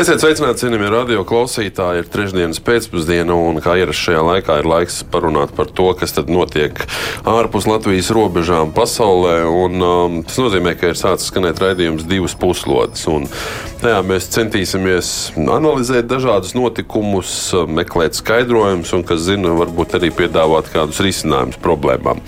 [0.00, 2.00] Esiet sveicināti, cienījamie radio klausītāji.
[2.00, 6.78] Ir trešdienas pēcpusdiena, un kā ierasts šajā laikā, ir laiks parunāt par to, kas notiek
[7.28, 9.34] ārpus Latvijas robežām pasaulē.
[9.44, 13.04] Un, um, tas nozīmē, ka ir sācis skanēt raidījums divas puslodes.
[13.12, 13.28] Un,
[13.82, 17.32] tajā mēs centīsimies analizēt dažādus notikumus,
[17.68, 22.20] meklēt skaidrojumus un, kas zina, varbūt arī piedāvāt kādus risinājumus problēmām.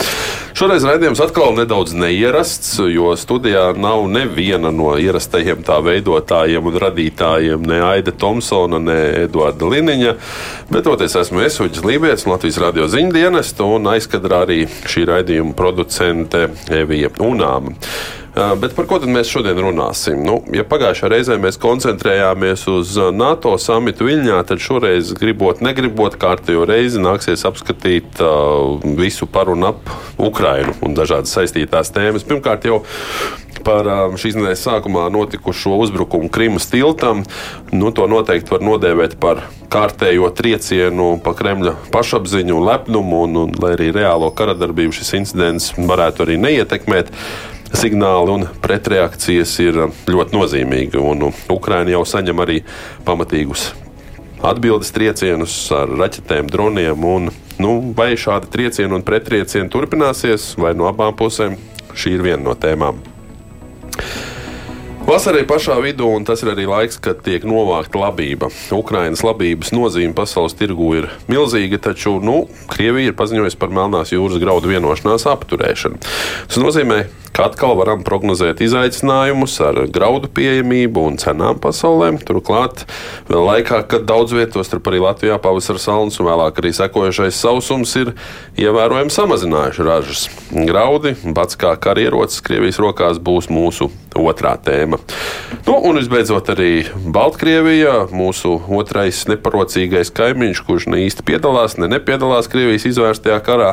[0.56, 7.68] Šoreiz raidījums atkal nedaudz neierasts, jo studijā nav neviena no ierastajiem tā veidotājiem un radītājiem
[7.70, 10.16] ne Aida Thompsona, ne Eduarda Liniņa.
[10.72, 16.50] Bet toties esmu Esuģis Lībijams, Latvijas radio ziņu dienestu un aizkadrā arī šī raidījuma producente
[16.68, 17.76] Evija Unāma.
[18.32, 20.22] Bet par ko tad mēs šodien runāsim?
[20.24, 26.64] Nu, ja pagājušā reizē mēs koncentrējāmies uz NATO samitu Viļņā, tad šoreiz, gribot, negribot, kārtējo
[26.68, 32.24] reizi nāksies apskatīt uh, visu par un ap Ukrainu un dažādas saistītās tēmas.
[32.24, 32.80] Pirmkārt, jau
[33.68, 33.86] par
[34.18, 37.22] šīs nedēļas sākumā notikušo uzbrukumu Krimas tiltam.
[37.68, 43.76] Nu, to noteikti var nodēvēt par kārtējo triecienu pa Kremļa pašapziņu lepnumu, un, un lai
[43.76, 47.12] arī reālo karadarbību šis incidents varētu arī neietekmēt
[47.76, 49.78] signāli un pretreakcijas ir
[50.10, 51.00] ļoti nozīmīgi.
[51.00, 52.60] Un Ukraina jau saņem arī
[53.06, 53.70] pamatīgus
[54.42, 57.06] atbildes triecienus ar raķetēm, droniem.
[57.06, 57.30] Un,
[57.62, 61.56] nu, vai šādi triecieni un pretriecieni turpināsies, vai no abām pusēm,
[61.94, 63.00] šī ir viena no tēmām.
[65.02, 68.52] Vasarā ir pašā vidū, un tas ir arī laiks, kad tiek novākta labība.
[68.72, 74.38] Ukraiņas labības nozīme pasaules tirgū ir milzīga, taču nu, Krievija ir paziņojusi par Melnās jūras
[74.42, 75.98] graudu vienošanās apturēšanu.
[76.46, 77.00] Tas nozīmē,
[77.32, 82.12] ka atkal varam prognozēt izaicinājumus ar graudu pieejamību un cenām pasaulē.
[82.28, 82.84] Turklāt,
[83.30, 87.94] vēl laikā, kad daudz vietos, starp arī Latvijā pavasara salnas un vēlāk arī sekojošais sausums
[88.00, 88.12] ir
[88.60, 90.26] ievērojami samazinājuši ražas.
[90.52, 93.88] Graudi, bats kā karierocis Krievijas rokās būs mūsu
[94.18, 94.98] otrā tēma.
[95.66, 96.84] Nu, un visbeidzot, arī
[97.14, 103.72] Baltkrievija, mūsu otrais neparocīgais kaimiņš, kurš ne īsti piedalās, ne nepiedalās Krievijas izvērstajā karā.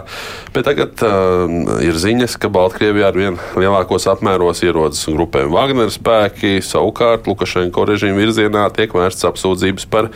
[0.56, 6.60] Bet tagad uh, ir ziņas, ka Baltkrievijā ar vien lielākos apmēros ierodas grupēm Wagner spēki.
[6.66, 10.10] Savukārt Lukašenko režīmu virzienā tiek vērstas apsūdzības par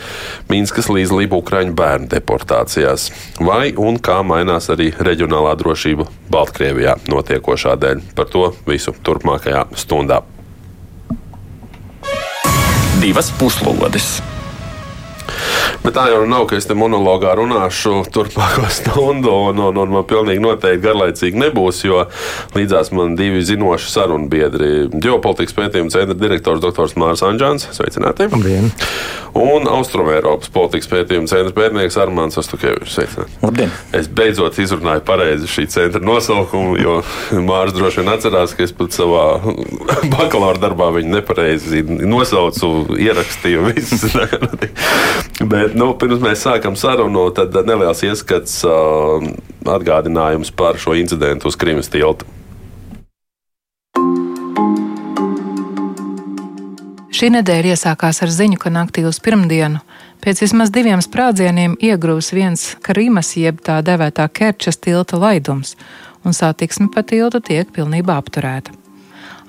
[0.52, 3.10] Minskas līdzdalību Ukraiņu bērnu deportācijās.
[3.44, 8.06] Vai un kā mainās arī reģionālā drošība Baltkrievijā notiekošā dēļ?
[8.18, 10.22] Par to visu turpmākajā stundā.
[13.04, 14.33] Divas puslodes!
[15.84, 20.06] Bet tā jau nav, ka es te monologā runāšu turpmāko stundu, un, un, un man
[20.08, 22.06] pilnīgi noteikti garlaicīgi nebūs, jo
[22.56, 24.70] līdzās man divi zinoši sarunu biedri-
[25.04, 26.88] ģeopolitikas pētījuma centra direktors dr.
[27.02, 27.68] Mārs Anģāns.
[27.76, 28.30] Sveicināti!
[28.32, 28.72] Labdien!
[29.34, 32.96] Un Austrumēropas politikas pētījuma centra pētnieks Armāns Ostukevičs.
[32.96, 33.36] Sveicināti!
[33.44, 33.76] Labdien!
[34.00, 36.96] Es beidzot izrunāju pareizi šī centra nosaukumu, jo
[37.50, 39.26] Mārs droši vien atcerās, ka es pat savā
[40.16, 44.16] bakalaura darbā viņu nepareizi nosaucu, ierakstīju visus.
[45.44, 49.24] Bet, nu, pirms mēs sākam sarunu, tad neliels ieskats uh,
[49.66, 52.28] atgādinājums par šo incidentu uz Krimas tilta.
[57.14, 59.80] Šī nedēļa iesākās ar ziņu, ka naktī uz pirmdienu
[60.24, 65.76] pēc vismaz diviem sprādzieniem iegrūs viens Krimas jeb tā devētā Kerčas tilta laidums,
[66.24, 68.83] un satiksme pa tiltu tiek pilnībā apturēta.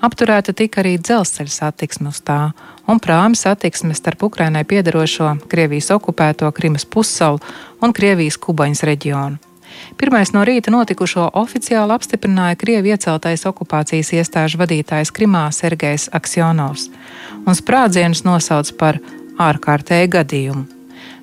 [0.05, 2.51] Apturēta tika arī dzelzceļa satiksme uz tā,
[2.91, 7.41] un prāmi satiksme starp Ukrainai piedarošo Krievijas okupēto Krimas pussalu
[7.81, 9.41] un Krievijas kubaņas reģionu.
[9.97, 16.91] Pirmais no rīta notikušo oficiāli apstiprināja Krievi ieceltais okupācijas iestāžu vadītājs Krimā Sergejs Aksjonovs,
[17.47, 19.01] un sprādzienus nosauc par
[19.41, 20.65] ārkārtēju gadījumu.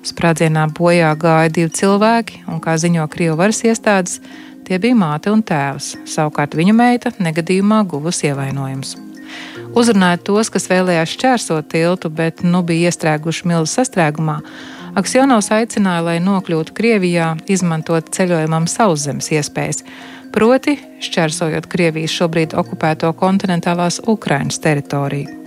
[0.02, 4.18] Sprādzienā bojā gāja divi cilvēki, un, kā ziņo Krievijas varas iestādes,
[4.66, 8.94] Tie bija māte un tēvs, savukārt viņu meita negadījumā guvusi ievainojumus.
[9.72, 14.40] Uzrunājot tos, kas vēlējās šķērsot tiltu, bet nu bija iestrēguši milzu sastrēgumā,
[14.92, 19.80] Aksjonovs aicināja, lai nokļūtu Krievijā, izmantot ceļojumam sauszemes iespējas,
[20.34, 25.38] proti šķērsojot Krievijas šobrīd okupēto kontinentālās Ukrainas teritoriju.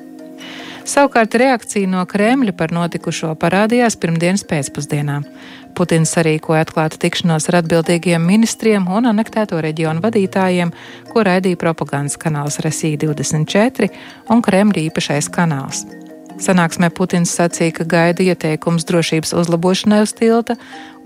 [0.85, 5.21] Savukārt reakcija no Kremļa par notikušo parādījās pirmdienas pēcpusdienā.
[5.75, 10.72] Putins sarīkoja atklātu tikšanos ar atbildīgiem ministriem un anektēto reģionu vadītājiem,
[11.12, 13.92] ko raidīja propagandas kanāls Resija 24
[14.31, 15.83] un Kremļa īpašais kanāls.
[16.42, 20.57] Sanāksmē Putins sacīja, ka gaida ieteikums drošības uzlabošanai uz tilta,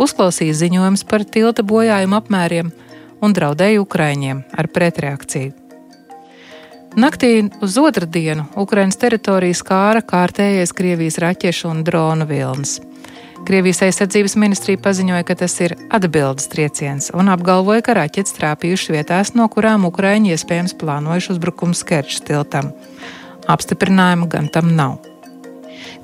[0.01, 2.71] uzklausīja ziņojums par tilta bojājumu apmēriem
[3.21, 5.53] un draudēja Ukraiņiem ar pretreakciju.
[6.97, 12.79] Naktī uz otru dienu Ukraiņas teritorijas kāra kārtējais Krievijas raķešu un dronu vilnis.
[13.47, 19.31] Krievijas aizsardzības ministrija paziņoja, ka tas ir atbildes trieciens un apgalvoja, ka raķetes trāpījušas vietās,
[19.37, 22.73] no kurām Ukraiņi iespējams plānojuši uzbrukumu Skerčs tiltam.
[23.49, 24.99] Apstiprinājumu gan tam nav.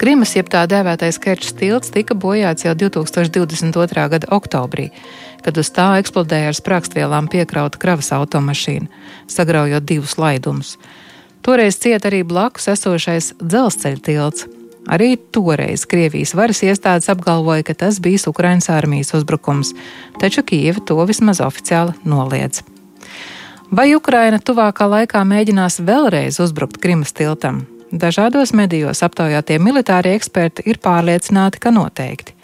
[0.01, 4.07] Krimas, jeb tā dēvētais Kerčs tilts, tika bojāts jau 2022.
[4.11, 4.89] gada oktobrī,
[5.45, 8.89] kad uz tā eksplodēja ar sprākstvielām piekrauta kravas automašīna,
[9.31, 10.75] sagraujot divus laidumus.
[11.45, 14.47] Toreiz cieta arī blakus esošais dzelzceļa tilts.
[14.85, 19.73] Arī toreiz Krievijas varas iestādes apgalvoja, ka tas bija Ukraiņas armijas uzbrukums,
[20.21, 22.61] taču Kieva to vismaz oficiāli noliedz.
[23.73, 27.63] Vai Ukraina tuvākā laikā mēģinās vēlreiz uzbrukt Krimas tiltam?
[27.89, 32.35] Dažādos medijos aptaujātie militārie eksperti ir pārliecināti, ka noteikti.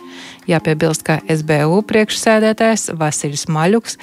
[0.50, 3.98] Jāpiebilst, ka SBU priekšsēdētājs Vasiljs Maļuks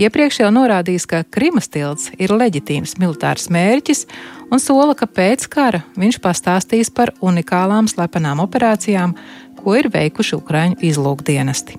[0.00, 4.06] iepriekš jau norādījis, ka Krimas tilts ir leģitīms militārs mērķis
[4.50, 9.14] un sola, ka pēc kara viņš pastāstīs par unikālām slepenām operācijām,
[9.60, 11.78] ko ir veikuši Ukraiņu izlūkdienesti.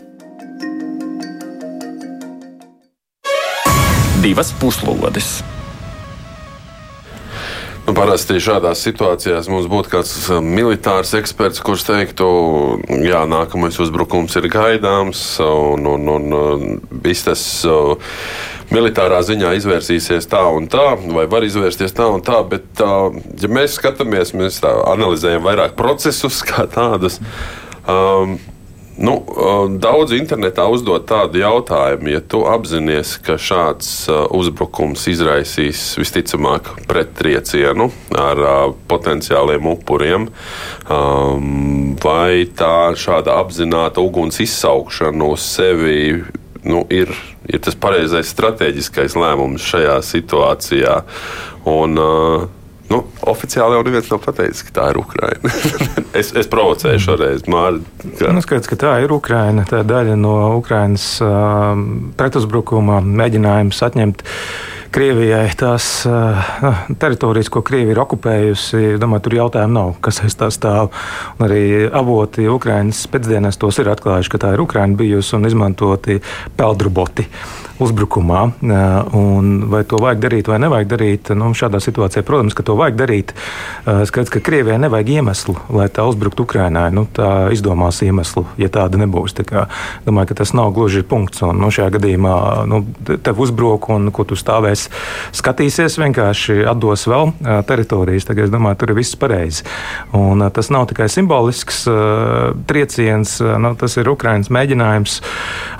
[4.21, 5.39] Divas puslodes!
[7.91, 12.27] Nu, parasti šādās situācijās mums būtu kāds um, militārs eksperts, kurš teiktu,
[13.03, 17.43] jā, nākamais uzbrukums ir gaidāms, un, un, un viss tas
[18.71, 22.39] militārā ziņā izvērsīsies tā un tā, vai var izvērsties tā un tā.
[22.47, 27.19] Bet, ja mēs skatāmies, mēs analizējam vairāk procesus kā tādus.
[27.91, 28.39] Um,
[28.99, 29.13] Nu,
[29.79, 37.87] daudz internetā uzdod tādu jautājumu, ja tu apzinājies, ka šāds uzbrukums izraisīs visticamāk prettriecienu
[38.19, 38.43] ar
[38.91, 40.27] potenciāliem upuriem,
[42.03, 46.23] vai tā šāda apzināta uguns izsaukšana uz sevi
[46.63, 47.13] nu, ir,
[47.49, 50.97] ir tas pareizais strateģiskais lēmums šajā situācijā.
[51.71, 52.49] Un, uh,
[52.91, 55.51] Nu, oficiāli jau neviens nav pateicis, ka tā ir Ukraina.
[56.19, 58.17] es, es provocēju šoreiz, Mārtiņ.
[58.19, 58.33] Kā...
[58.35, 59.63] Nu, skaidrs, ka tā ir Ukraina.
[59.69, 61.71] Tā ir daļa no Ukrainas uh,
[62.19, 64.25] pretuzbrukuma mēģinājums atņemt.
[64.91, 66.51] Krievijai tās uh,
[66.99, 70.91] teritorijas, ko Krievija ir okupējusi, domāju, tur jautājumu nav, kas aiz tā stāv.
[71.37, 76.19] Un arī avoti Ukraiņas pēcdienās tos ir atklājuši, ka tā ir Ukraina bijusi un izmantoti
[76.59, 77.29] peldroboti.
[77.31, 78.41] Uh, uzbrukumā.
[79.17, 81.31] Un vai to vajag darīt vai nevajag darīt?
[81.37, 83.33] Nu, šādā situācijā, protams, ka to vajag darīt.
[83.85, 86.89] Skaidrs, ka Krievijai nevajag iemeslu, lai tā uzbruktu Ukrainai.
[86.93, 89.35] Nu, tā izdomās iemeslu, ja tāda nebūs.
[89.37, 89.65] Tā kā,
[90.05, 91.41] domāju, ka tas nav gluži punkts.
[91.47, 92.35] Un, nu, šajā gadījumā
[92.69, 92.83] nu,
[93.25, 94.91] tev uzbruk, un ko tu stāvēsi,
[95.41, 97.33] skatīsies, vienkārši atdos vēl
[97.69, 98.29] teritorijas.
[98.29, 99.65] Tagad es domāju, tur ir viss pareizi.
[100.17, 101.83] Un, tas nav tikai simbolisks
[102.69, 105.19] trieciens, nu, tas ir Ukraiņas mēģinājums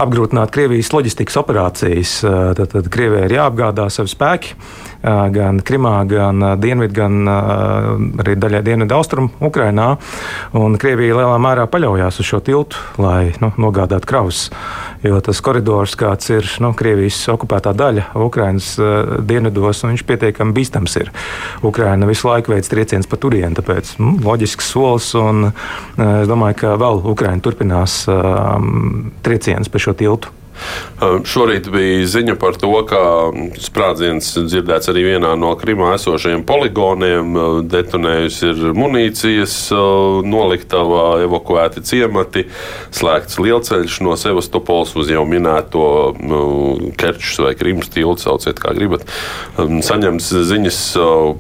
[0.02, 2.22] apgrūtināt Krievijas loģistikas operāciju pozīcijas.
[2.56, 4.56] Tad, tad Krievijai ir jāapgādā savi spēki
[5.02, 7.28] gan Krimā, gan Dienvidu, gan
[8.22, 9.98] arī daļai Dienvidu austrumu Ukrainā.
[10.54, 14.50] Krievija lielā mērā paļaujas uz šo tiltu, lai nu, nogādātu kravas.
[15.02, 21.10] Jo tas koridors, kāds ir nu, Krievijas okupētā daļa Ukrainas dienvidos, viņš pietiekami bīstams ir.
[21.66, 25.10] Ukraina visu laiku veids triecienus pa turieni, tāpēc nu, loģisks solis.
[25.18, 25.50] Un,
[25.98, 28.54] es domāju, ka vēl Ukraina turpinās uh,
[29.26, 30.41] triecienus pa šo tiltu.
[31.02, 33.02] Šorīt bija ziņa par to, ka
[33.62, 37.34] sprādziens dzirdēts arī vienā no Krimā esošajiem poligoniem.
[37.72, 39.56] Detonējusi ir munīcijas
[40.28, 42.46] noliktava, evakuēti ciemati,
[42.94, 45.88] slēgts lielceļš no Sevastopols uz jau minēto
[47.02, 49.08] Kerčus vai Krimas tiltu, sauciet kā gribat.
[49.58, 50.82] Saņemts ziņas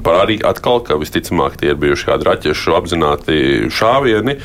[0.02, 4.40] par arī atkal, ka visticamāk tie ir bijuši kādi raķešu apzināti šāvieni.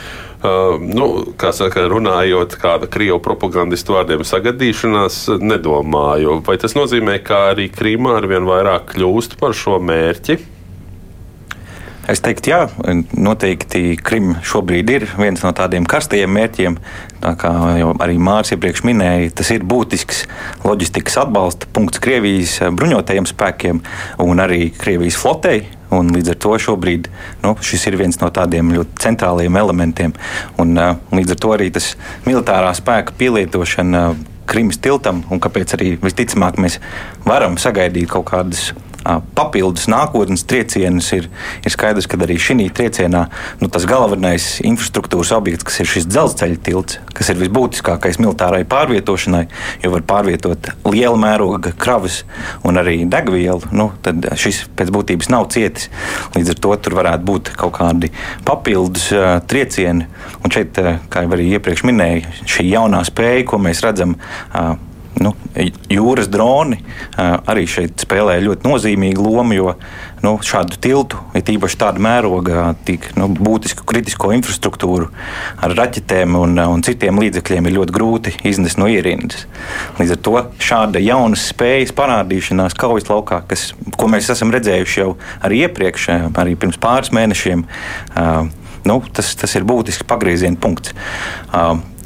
[0.80, 1.06] Nu,
[1.38, 6.40] kā saka, runājot kāda krievu propagandistu vārdiem, sagadīšanās, nedomāju.
[6.46, 10.55] Vai tas nozīmē, ka arī Krīmā ar vien vairāk kļūst par šo mērķi?
[12.06, 12.58] Es teiktu, jā,
[13.18, 16.76] noteikti Krim šobrīd ir viens no tādiem karstajiem mērķiem.
[17.18, 20.20] Tā kā jau arī Mārcis iepriekš minēja, tas ir būtisks
[20.62, 23.82] loģistikas atbalsta punkts Krievijas bruņotajiem spēkiem
[24.22, 25.64] un arī Krievijas flotei.
[25.96, 27.10] Un līdz ar to šobrīd
[27.42, 30.14] nu, šis ir viens no tādiem ļoti centrāliem elementiem.
[30.62, 31.92] Un, uh, līdz ar to arī tas
[32.26, 34.08] militārā spēka pielietošana
[34.46, 36.78] Krimas tiltam, un kāpēc arī visticamāk mēs
[37.26, 38.68] varam sagaidīt kaut kādas
[39.36, 41.28] papildus nākotnes triecienus, ir,
[41.64, 43.26] ir skaidrs, ka arī šī triecienā
[43.60, 49.44] nu, tas galvenais infrastruktūras objekts, kas ir šis dzelzceļa tilts, kas ir visbūtiskākais militārai pārvietošanai,
[49.84, 52.22] jo var pārvietot liela mēroga kravas
[52.66, 55.90] un arī degvielu, nu, tad šis pēc būtības nav cietis.
[56.36, 58.12] Līdz ar to tur varētu būt kaut kādi
[58.46, 60.08] papildus uh, triecieni.
[60.42, 64.74] Un šeit, uh, kā jau arī iepriekš minēju, šī jaunā spēja, ko mēs redzam, uh,
[65.22, 65.32] nu,
[65.92, 66.78] jūras droni
[67.16, 69.74] arī šeit spēlē ļoti nozīmīgu lomu, jo
[70.24, 75.08] nu, šādu tiltu, it īpaši tādu mēroga, tik nu, būtisku kritisko infrastruktūru
[75.62, 79.46] ar raķetēm un, un citiem līdzekļiem ir ļoti grūti iznest no ierindas.
[80.00, 80.36] Līdz ar to
[80.68, 85.10] šāda jaunas spējas parādīšanās kaujas laukā, kas, ko mēs esam redzējuši jau
[85.46, 87.66] arī iepriekš, arī pirms pāris mēnešiem,
[88.86, 90.94] nu, tas, tas ir būtisks pagrieziena punkts.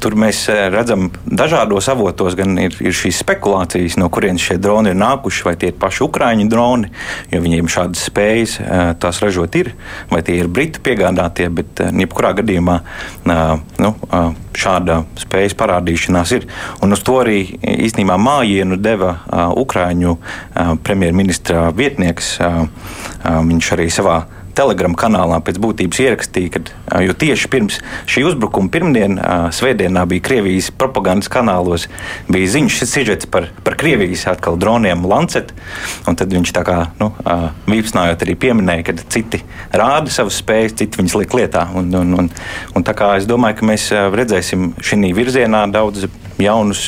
[0.01, 4.93] Tur mēs eh, redzam, dažādos avotos gan ir, ir šīs spekulācijas, no kurienes šie droni
[4.93, 6.89] ir nākuši, vai tie ir paši ukrāņu droni,
[7.29, 9.73] jo viņiem šādas spējas eh, tās ražot ir,
[10.09, 12.79] vai tie ir britu piegādātie, bet eh, jebkurā gadījumā
[13.29, 13.91] nu,
[14.57, 16.47] šāda spējas parādīšanās ir.
[16.81, 19.13] Un uz to arī īstenībā mājienu deva
[19.61, 20.15] Ukrāņu
[20.83, 22.33] premjerministra vietnieks.
[23.21, 24.17] Viņš arī savā
[24.61, 29.17] Telegram kanālā pēc būtības ierakstīja, ka jo tieši pirms šī uzbrukuma pirmdien,
[29.57, 31.87] svētdienā bija Krievijas propagandas kanālos,
[32.31, 35.53] bija ziņas sižets par, par Krievijas atkal droniem Lancet.
[36.05, 37.11] Tad viņš tā kā nu,
[37.71, 39.41] vīpsnājot arī pieminēja, ka citi
[39.73, 41.65] rāda savas spējas, citi viņas liek lietā.
[41.77, 42.29] Un, un, un,
[42.75, 46.05] un tā kā es domāju, ka mēs redzēsim šī virzienā daudz
[46.41, 46.85] jaunus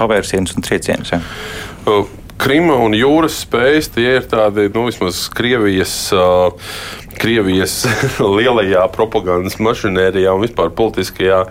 [0.00, 1.12] pavērsienus un triecienus.
[2.40, 5.92] Krima un jūras spējas tie ir tādi, nu, vismaz Krievijas.
[6.16, 6.70] Uh,
[7.20, 7.84] Krievijas
[8.38, 11.42] lielajā propagandas mašinērijā un vispār politiskajā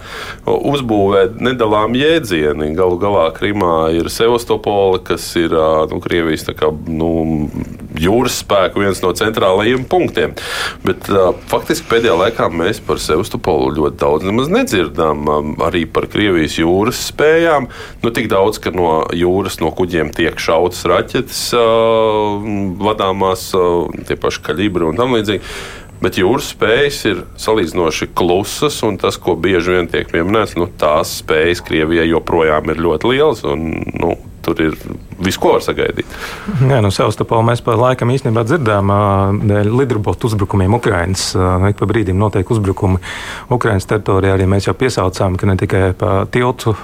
[0.49, 2.71] uzbūvē nedalām jēdzieni.
[2.77, 7.11] Galu galā Krimā ir Sevastopola, kas ir nu, Krievijas kā, nu,
[7.99, 10.33] jūras spēku viens no centrālajiem punktiem.
[10.85, 11.09] Bet
[11.51, 15.29] faktiski pēdējā laikā mēs par Sevastopolu ļoti daudz nedzirdam.
[15.65, 17.69] Arī par Krievijas jūras spējām.
[18.03, 21.43] Nu, tik daudz, ka no jūras no kuģiem tiek šautas raķetes,
[22.81, 23.49] vadāmās
[24.09, 25.58] tie paši kalibri un tam līdzīgi.
[25.99, 31.17] Bet jūras spējas ir salīdzinoši klusas, un tas, ko bieži vien tiek pieminēts, nu, tās
[31.19, 33.43] spējas Krievijai joprojām ir ļoti lielas.
[33.43, 33.65] Un,
[33.99, 34.13] nu,
[34.45, 34.77] tur ir
[35.23, 36.07] visu, ko var sagaidīt.
[36.63, 38.91] Jā, nu, Sevastopolā mēs pa laikam īstenībā dzirdām,
[39.49, 41.25] dēļ lidrobotu uzbrukumiem Ukraiņas.
[41.69, 42.99] Ik pa brīdim notiek uzbrukumi
[43.51, 44.35] Ukraiņas teritorijā.
[44.37, 46.75] Arī mēs jau piesaucām, ka ne tikai pa tiltu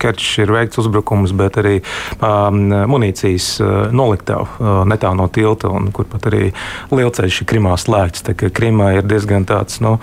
[0.00, 1.76] Kerčs ir veikts uzbrukums, bet arī
[2.20, 3.48] pa munīcijas
[3.96, 6.50] noliktavu netālu no tilta, un kur pat arī
[6.92, 8.24] lielceļš ir Krimā slēgts.
[8.56, 9.96] Krimā ir diezgan tāds nu,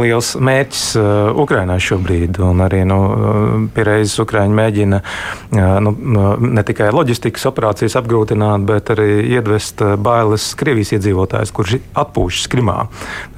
[0.00, 0.84] liels mērķis
[1.44, 2.98] Ukraiņai šobrīd, un arī nu,
[3.74, 5.02] pierēzes Ukraiņi mēģina
[5.84, 5.94] nu,
[6.40, 12.76] ne tikai loģistikas operācijas apgrūtināt, bet arī iedvest bailes Krievijas iedzīvotājus, kurš atpūšas Krimā.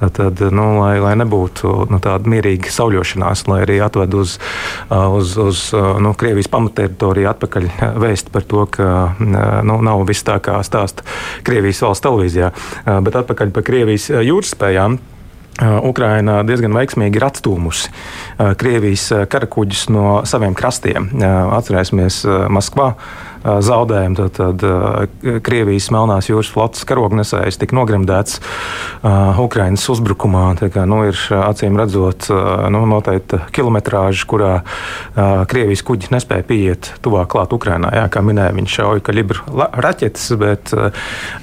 [0.01, 4.37] Tad, nu, lai, lai nebūtu nu, tāda mierīga sauļošanās, lai arī atved uz,
[4.89, 7.69] uz, uz nu, Krievijas pamatteritoriju atpakaļ
[8.01, 8.89] vēst par to, ka
[9.19, 11.05] nu, nav viss tā, kā stāsta
[11.47, 12.51] Krievijas valsts televīzijā,
[13.05, 14.99] bet atpakaļ par Krievijas jūras spējām.
[15.61, 17.91] Ukraina diezgan veiksmīgi ir atstūmusi
[18.57, 21.09] Krievijas karakuģus no saviem krastiem.
[21.57, 22.91] Atcerēsimies, Maskvā
[23.43, 24.17] zaudējumi.
[24.17, 30.45] Tad, tad Krievijas Melnās jūras flotes karognesējs tika nogremdēts uh, Ukraiņas uzbrukumā.
[30.73, 36.91] Kā, nu, ir acīm redzot, uh, nu, noteikti kilometrāža, kurā uh, Krievijas kuģi nespēja pieiet
[37.05, 37.93] tuvāk klāt Ukraiņā.
[37.97, 39.45] Jā, kā minēja, viņš šauja kalibru
[39.85, 40.91] raķetes, bet uh,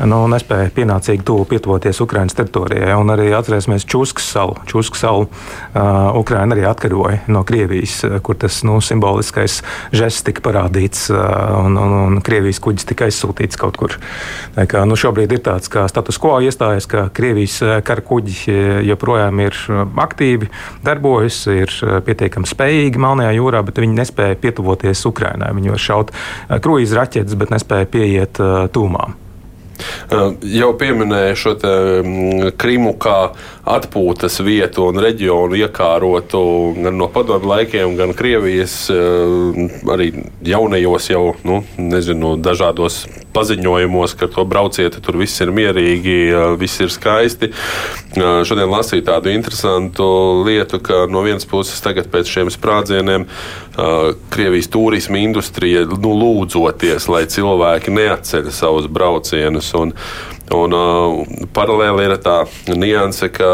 [0.06, 2.94] nu, nespēja pienācīgi tuvu pietuvoties Ukraiņas teritorijai.
[2.98, 4.58] Un arī atcerēsimies Čuskas salu.
[4.70, 9.60] Čuskas salu uh, Ukraiņa arī atkaroja no Krievijas, kur tas nu, simboliskais
[9.94, 11.08] žests tika parādīts.
[11.12, 11.18] Uh,
[11.64, 13.97] un, un, un Krievijas kuģis tika aizsūtīts kaut kur.
[14.57, 18.73] Tā kā, nu, šobrīd ir tāds status quo iestājas, ka Krievijas eh, kara kuģi eh,
[18.88, 20.50] joprojām ir eh, aktīvi,
[20.87, 21.73] darbojas, ir
[22.07, 25.52] pietiekami spējīgi Melnajā jūrā, bet viņi nespēja pietuvoties Ukrainai.
[25.59, 26.12] Viņi var šaut
[26.64, 28.42] kruīzu raķetes, bet nespēja pieiet
[28.75, 29.16] tūmām.
[30.58, 33.18] Jau pieminēju šo mm, Krimu kā
[33.68, 36.42] atpūtas vietu un reģionu iekārotu
[36.78, 38.88] gan no padomu laikiem, gan Krievijas
[39.92, 40.11] arī
[40.47, 43.04] jaunajos, jau nu, nezinu, dažādos
[43.37, 46.18] paziņojumos, ka to brauciet, tur viss ir mierīgi,
[46.58, 47.50] viss ir skaisti.
[48.16, 50.08] Šodien lasīju tādu interesantu
[50.47, 53.28] lietu, ka no vienas puses tagad pēc šiem sprādzieniem
[54.32, 59.67] Krievijas turisma industrija nu, lūdzoties, lai cilvēki neatceļ savus braucienus.
[59.76, 59.94] Un,
[60.48, 62.38] Un, uh, paralēli ir tā
[62.72, 63.48] nianse, ka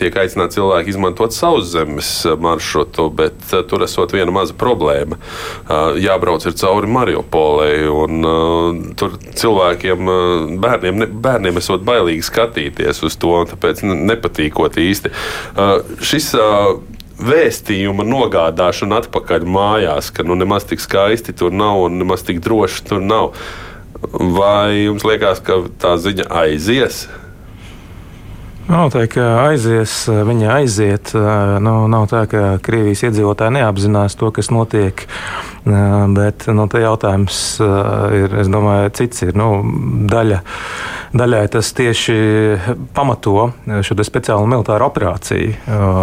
[0.00, 2.08] tiek aicināti cilvēki izmantot sauszemes
[2.40, 5.18] maršrutu, bet uh, tur esot viena maza problēma.
[5.20, 12.24] Uh, jābrauc ir cauri Mariupolei, un uh, tur cilvēkiem, uh, bērniem, ne, bērniem esot bailīgi
[12.30, 15.12] skatīties uz to, tāpēc nepatīkot īsti.
[15.12, 16.78] Uh, šis, uh,
[17.20, 22.86] vēstījuma nogādāšana atpakaļ mājās, ka nu, nemaz tik skaisti tur nav un nemaz tik droši
[22.88, 23.34] tur nav.
[24.08, 27.04] Vai jums liekas, ka tā ziņa aizies?
[28.70, 31.12] Noteikti aizies, viņa aiziet.
[31.64, 35.04] Nu, nav tā, ka Krievijas iedzīvotāji neapzinās to, kas notiek
[35.64, 39.34] Bet nu, jautājums ir, es domāju, cits ir.
[39.36, 39.60] Nu,
[40.08, 40.38] daļa,
[41.12, 42.16] daļai tas tieši
[42.96, 43.50] pamato
[43.84, 45.52] šo speciālo militāru operāciju.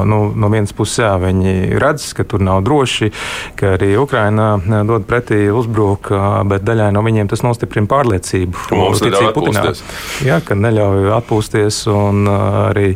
[0.05, 3.09] Nu, no vienas puses, jā, viņi redz, ka tur nav droši,
[3.57, 6.11] ka arī Ukraina dod pretī uzbruk,
[6.51, 8.67] bet daļai no viņiem tas nostiprina pārliecību.
[8.77, 9.83] Mums neļauj atpūsties.
[10.27, 12.93] Jā, ka neļauj atpūsties un arī,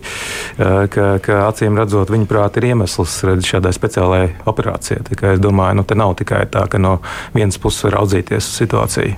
[0.61, 5.01] ka, ka acīm redzot, viņa prāt ir iemesls redz šādai speciālajai operācijai.
[5.33, 6.99] Es domāju, nu, te nav tikai tā, ka no
[7.35, 9.17] vienas puses var raudzīties uz situāciju.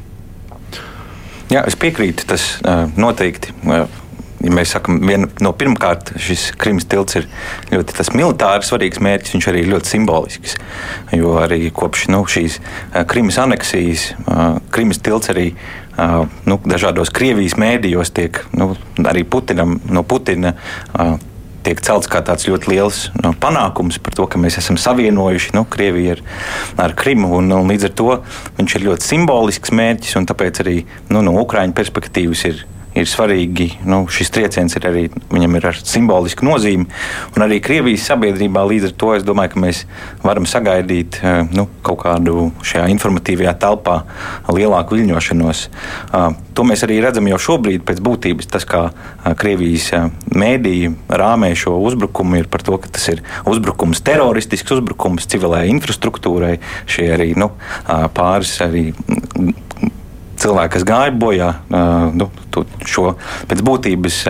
[1.53, 2.47] Jā, es piekrītu, tas
[2.97, 3.53] noteikti.
[4.43, 4.97] Ja mēs sakām,
[5.39, 7.27] no pirmkārt, šis Krimas tilts ir
[7.71, 10.57] ļoti militāri svarīgs mērķis, viņš arī ir ļoti simbolisks.
[11.15, 12.57] Jo arī kopš nu, šīs
[13.07, 14.09] Krimas aneksijas,
[14.73, 15.53] Krimas tilts arī
[16.49, 18.73] nu, dažādos Krievijas mēdījos tiek nu,
[19.07, 20.57] arī Putinam, no Putina
[21.63, 25.65] tiek celts kā tāds ļoti liels no, panākums par to, ka mēs esam savienojuši nu,
[25.69, 26.23] Krieviju ar,
[26.87, 27.31] ar Krimu.
[27.39, 28.09] Un, un līdz ar to
[28.59, 30.77] viņš ir ļoti simbolisks mērķis, un tāpēc arī
[31.09, 32.63] nu, no Ukraiņu perspektīvas ir
[32.97, 33.69] ir svarīgi.
[33.89, 36.87] Nu, šis trieciens ir arī, viņam ir ar simbolisku nozīmi.
[37.35, 39.83] Un arī Krievijas sabiedrībā līdz ar to es domāju, ka mēs
[40.23, 43.99] varam sagaidīt eh, nu, kaut kādu šajā informatīvajā telpā
[44.53, 45.65] lielāku viļņošanos.
[46.53, 48.49] To mēs arī redzam jau šobrīd pēc būtības.
[48.53, 48.83] Tas, kā
[49.39, 49.89] Krievijas
[50.29, 56.55] mēdīji rāmē šo uzbrukumu, ir par to, ka tas ir uzbrukums, teroristisks uzbrukums civilai infrastruktūrai.
[56.89, 57.49] Šie arī nu,
[58.13, 58.91] pāris arī
[60.43, 61.49] cilvēki, kas gāja bojā,
[62.19, 62.29] nu,
[62.89, 63.15] šo
[63.49, 64.21] pēc būtības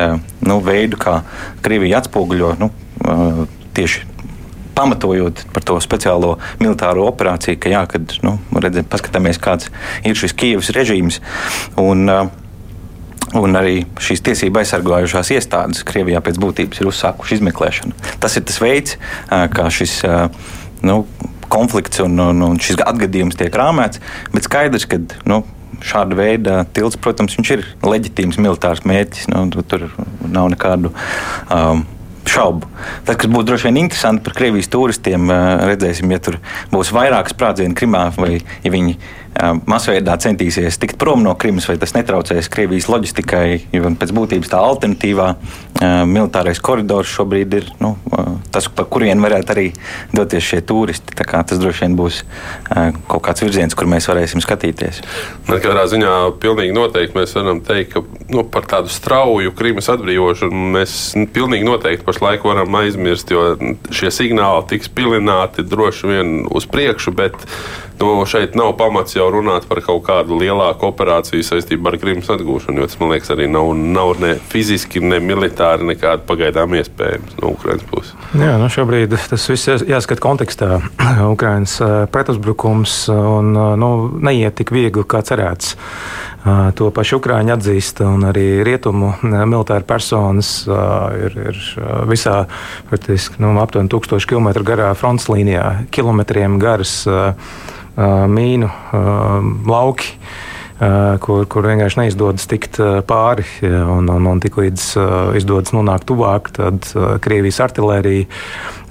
[0.47, 1.19] nu, veidu, kā
[1.65, 2.71] Krievija atspoguļo nu,
[3.77, 4.09] tieši
[4.73, 9.69] pamatojot par to speciālo militāro operāciju, ka, jā, kad nu, redzam, paskatāmies, kāds
[10.05, 11.21] ir šis Kievas režīms.
[11.81, 12.09] Un,
[13.33, 17.95] Un arī šīs tiesība aizsargājušās iestādes Krievijā pēc būtības ir uzsākušas izmeklēšanu.
[18.21, 19.95] Tas ir tas veids, kā šis
[20.85, 20.99] nu,
[21.49, 24.03] konflikts un, un, un šis atgadījums tiek rāmēts.
[24.35, 25.39] Bet skaidrs, ka nu,
[25.83, 29.29] šāda veida tilts, protams, ir leģitīms militārs mērķis.
[29.33, 29.89] Nu, tur
[30.23, 30.93] nav nekādu.
[31.51, 31.85] Um,
[32.33, 32.69] šaubu.
[33.03, 36.39] Tas, kas būtu droši vien interesanti par Krievijas turistiem, uh, redzēsim, ja tur
[36.71, 38.95] būs vairāk sprādzienu Krimā, vai ja viņi
[39.67, 44.61] masveidā centīsies tikt prom no Krimas, vai tas netraucēs Krievijas loģistikai, jo pēc būtības tā
[44.61, 45.29] alternatīvā
[46.07, 47.95] militārais koridors šobrīd ir nu,
[48.53, 49.65] tas, pa kurien varētu arī
[50.15, 51.15] doties šie turisti.
[51.17, 52.21] Tas droši vien būs
[53.09, 55.01] kaut kāds virziens, kur mēs varēsim skatīties.
[55.49, 60.73] Man katrā ziņā pilnīgi noteikti mēs varam teikt, ka nu, par tādu strauju Krimas atbrīvošanu
[60.77, 60.97] mēs
[61.35, 63.55] pilnīgi noteikti pašlaik varam aizmirst, jo
[63.91, 67.47] šie signāli tiks pilināti droši vien uz priekšu, bet
[67.99, 72.81] nu, šeit nav pamats jau runāt par kaut kādu lielāku operāciju saistībā ar Krimas atgūšanu,
[72.81, 77.53] jo tas, man liekas, arī nav, nav ne fiziski, ne militāri nekāda pagaidām iespējams no
[77.57, 78.13] Ukraiņas puses.
[78.39, 80.81] Jā, nu šobrīd tas viss jāskat kontekstā.
[81.35, 81.77] Ukraiņas
[82.13, 85.75] pretuzbrukums un, nu, neiet tik viegli, kā cerēts.
[86.43, 91.59] To pašu Ukrāņi atzīst, un arī rietumu militāri personas ir, ir
[92.09, 92.41] visā
[92.89, 97.05] praktiski nu, aptuveni 1000 km garā fronts līnijā, kilometriem garas
[97.95, 98.73] mīnu
[99.69, 100.17] lauki.
[101.23, 102.75] Kur, kur vienkārši neizdodas tikt
[103.07, 104.87] pāri, un, un, un tiklīdz
[105.39, 106.89] izdodas nonākt tuvāk, tad
[107.23, 108.25] Krievijas artērija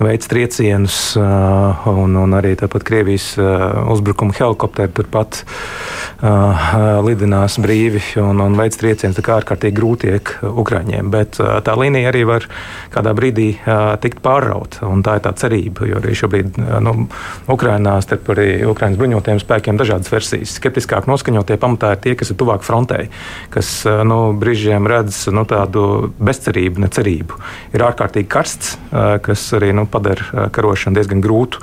[0.01, 3.35] veids triecienus, un, un arī tāpat Krievijas
[3.93, 5.43] uzbrukuma helikopteri turpat
[6.23, 9.17] lidinās brīvi un, un veids triecienus.
[9.19, 12.47] Tā kā ārkārtīgi grūti iek Ukraiņiem, bet tā līnija arī var
[12.95, 13.49] kādā brīdī
[14.05, 16.95] tikt pārrauta, tā ir tā cerība, jo arī šobrīd nu,
[17.51, 20.55] Ukrainā starp arī Ukraiņas bruņotajiem spēkiem dažādas versijas.
[20.61, 23.09] Skeptiskāk noskaņotie pamatā ir tie, kas ir tuvāk frontei,
[23.51, 23.73] kas
[24.07, 27.41] nu, brīžiem redz nu, tādu bezcerību, necerību.
[27.75, 28.77] Ir ārkārtīgi karsts,
[29.27, 31.63] kas arī nu, padara karošanu diezgan grūtu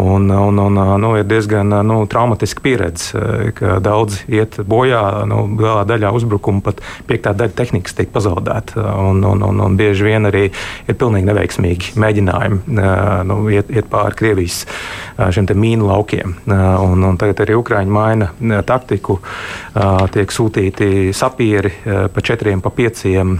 [0.00, 3.52] un, un, un nu, ir diezgan nu, traumatiska pieredze,
[3.90, 5.26] ka daudzi iet bojā.
[5.26, 8.78] Nu, lielā daļā uzbrukumu pat piektā daļa tehnikas tiek pazaudēta.
[9.02, 10.48] Un, un, un, un bieži vien arī
[10.86, 12.78] ir pilnīgi neveiksmīgi mēģinājumi
[13.26, 14.62] nu, iet, iet pāri Krievijas
[15.34, 16.36] šiem mīnu laukiem.
[16.46, 18.30] Un, un tagad arī Ukrāņi maina
[18.66, 19.18] taktiku.
[20.14, 23.36] Tiek sūtīti sapieri pa četriem, pa pieciem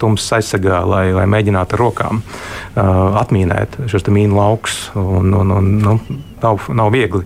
[0.00, 2.22] tumsas aizsargā, lai, lai mēģinātu ar rokām
[3.22, 4.80] atmīnēt šos mīnu laukus.
[4.96, 5.98] Un, un, un, nu,
[6.42, 7.24] nav, nav viegli.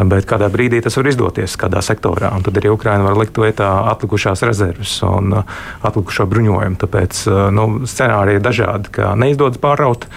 [0.00, 2.32] Bet kādā brīdī tas var izdoties kādā sektorā.
[2.44, 6.80] Tad arī Ukraina var likt lietā atlikušās rezerves un atlikušo bruņojumu.
[6.80, 7.24] Tāpēc
[7.56, 10.08] nu, scenāriji ir dažādi, kā neizdodas pāraut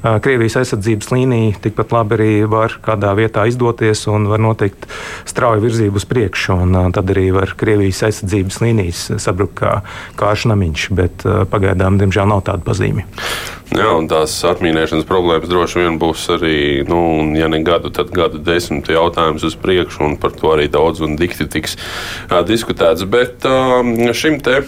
[0.00, 4.86] Krievijas aizsardzības līnija tikpat labi arī var kādā vietā izdoties un var notikt
[5.28, 6.56] strauja virzība uz priekšu.
[6.96, 9.76] Tad arī var Krievijas aizsardzības līnijas sabrukt kā
[10.20, 13.04] kāršu namiņš, bet pagaidām, diemžēl, nav tāda pazīme.
[13.70, 16.56] Jā, un tās atmīnēšanas problēmas droši vien būs arī,
[16.88, 17.00] nu,
[17.38, 21.14] ja ne gadu, tad gadu desmit jautājums uz priekšu, un par to arī daudz un
[21.20, 23.06] dikti tiks uh, diskutēts.
[23.06, 23.84] Bet uh,
[24.16, 24.64] šim te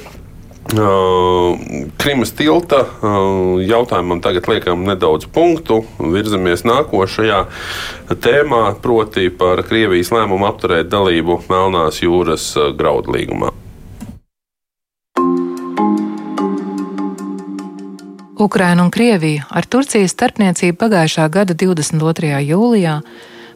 [0.71, 2.85] Krimas tilta
[3.67, 5.83] jautājumam tagad liekam nedaudz punktu.
[5.99, 7.41] Virzamies nākošajā
[8.23, 13.53] tēmā, proti par Krievijas lēmumu apturēt dalību Melnās jūras uh, graudlīgumā.
[18.43, 22.33] Ukraina un Krievija ar Turcijas starpniecību pagājušā gada 22.
[22.49, 22.97] jūlijā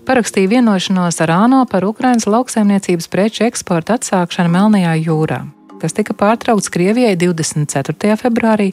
[0.07, 5.47] parakstīja vienošanos ar ANO par Ukrainas lauksaimniecības preču eksporta atsākšanu Melnajā jūrā
[5.80, 8.16] kas tika pārtraukts Krievijai 24.
[8.20, 8.72] februārī,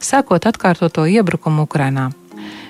[0.00, 2.10] sākot atkārtoto iebrukumu Ukrainā.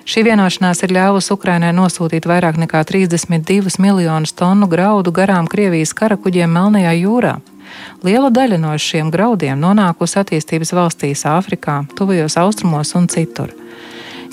[0.04, 6.52] Šī vienošanās ir ļāvusi Ukrainai nosūtīt vairāk nekā 32 miljonus tonu graudu garām Krievijas karakuģiem
[6.52, 7.38] Melnajā jūrā.
[8.04, 13.54] Liela daļa no šiem graudiem nonākusi attīstības valstīs Āfrikā, Tuvajos Austrumos un citur.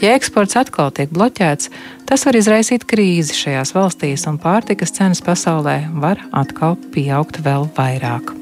[0.01, 1.69] Ja eksports atkal tiek bloķēts,
[2.09, 8.40] tas var izraisīt krīzi šajās valstīs, un pārtikas cenas pasaulē var atkal pieaugt vēl vairāk.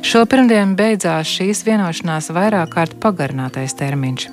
[0.00, 4.28] Šo pirmdienu beidzās šīs vienošanās vairāk kārt pagarinātais termiņš.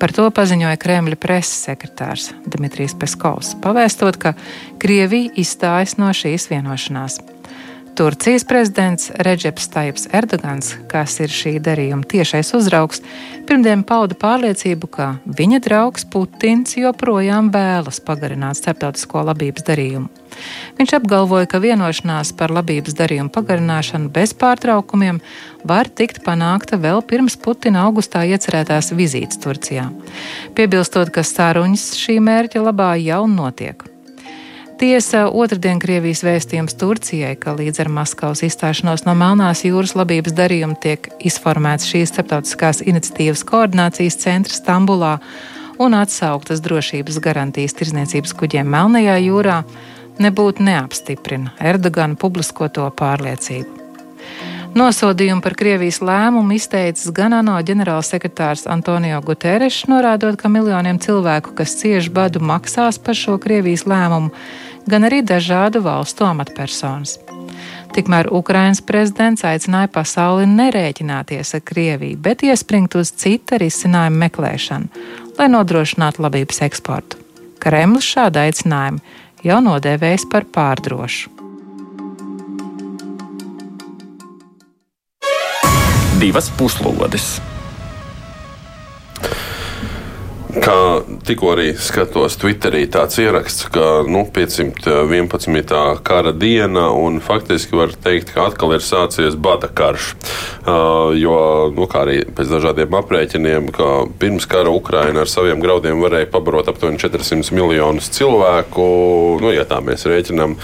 [0.00, 4.34] Par to paziņoja Kremļa preses sekretārs Dmitrijs Peskovs, pavēstot, ka
[4.82, 7.18] Krievija izstājas no šīs vienošanās.
[7.96, 13.00] Turcijas prezidents Reģeps Taips Erdogans, kas ir šī darījuma tiešais uzraugs,
[13.48, 15.06] pirmdien pauda pārliecību, ka
[15.38, 20.12] viņa draugs Putins joprojām vēlas pagarināt starptautisko labības darījumu.
[20.76, 25.24] Viņš apgalvoja, ka vienošanās par labības darījumu pagarināšanu bez pārtraukumiem
[25.64, 29.88] var tikt panākta vēl pirms Putina augustā iecerētās vizītes Turcijā,
[30.52, 33.95] piebilstot, ka sāruņas šī mērķa labā jau notiek.
[34.76, 40.76] Tiesa otrdien Krievijas vēstījums Turcijai, ka līdz ar Maskavas izstāšanos no Melnās jūras labības darījuma
[40.82, 45.14] tiek izformēts šīs starptautiskās iniciatīvas koordinācijas centrs Stambulā
[45.80, 49.62] un atsauktas drošības garantijas tirzniecības kuģiem Melnajā jūrā,
[50.20, 53.86] nebūtu neapstiprina Erdogana publiskoto pārliecību.
[54.76, 61.78] Nosodījumu par Krievijas lēmumu izteicis gan ANO ģenerālsekretārs Antonio Guterres, norādot, ka miljoniem cilvēku, kas
[61.80, 64.34] cieš badu, maksās par šo Krievijas lēmumu,
[64.90, 67.18] gan arī dažādu valstu amatpersonas.
[67.96, 75.06] Tikmēr Ukrainas prezidents aicināja pasauli nerēķināties ar Krieviju, bet iespringt uz cita risinājuma meklēšanu,
[75.38, 77.22] lai nodrošinātu labības eksportu.
[77.62, 79.00] Kremlis šādu aicinājumu
[79.46, 81.36] jau nodēvējis par pārdrošu.
[86.20, 87.40] divas puslodes.
[90.62, 95.74] Kā tikko arī skatos Twitterī, tāds ieraksts, ka nu, 511.
[96.06, 100.14] kara diena, un faktiski var teikt, ka atkal ir sācies bada karš.
[100.66, 101.36] Uh, jo,
[101.76, 103.90] nu, kā arī pēc dažādiem aprēķiniem, ka
[104.20, 108.88] pirms kara Ukraina ar saviem graudiem varēja pabarot aptuveni 400 miljonus cilvēku,
[109.42, 110.56] nu, ja tā mēs rēķinām,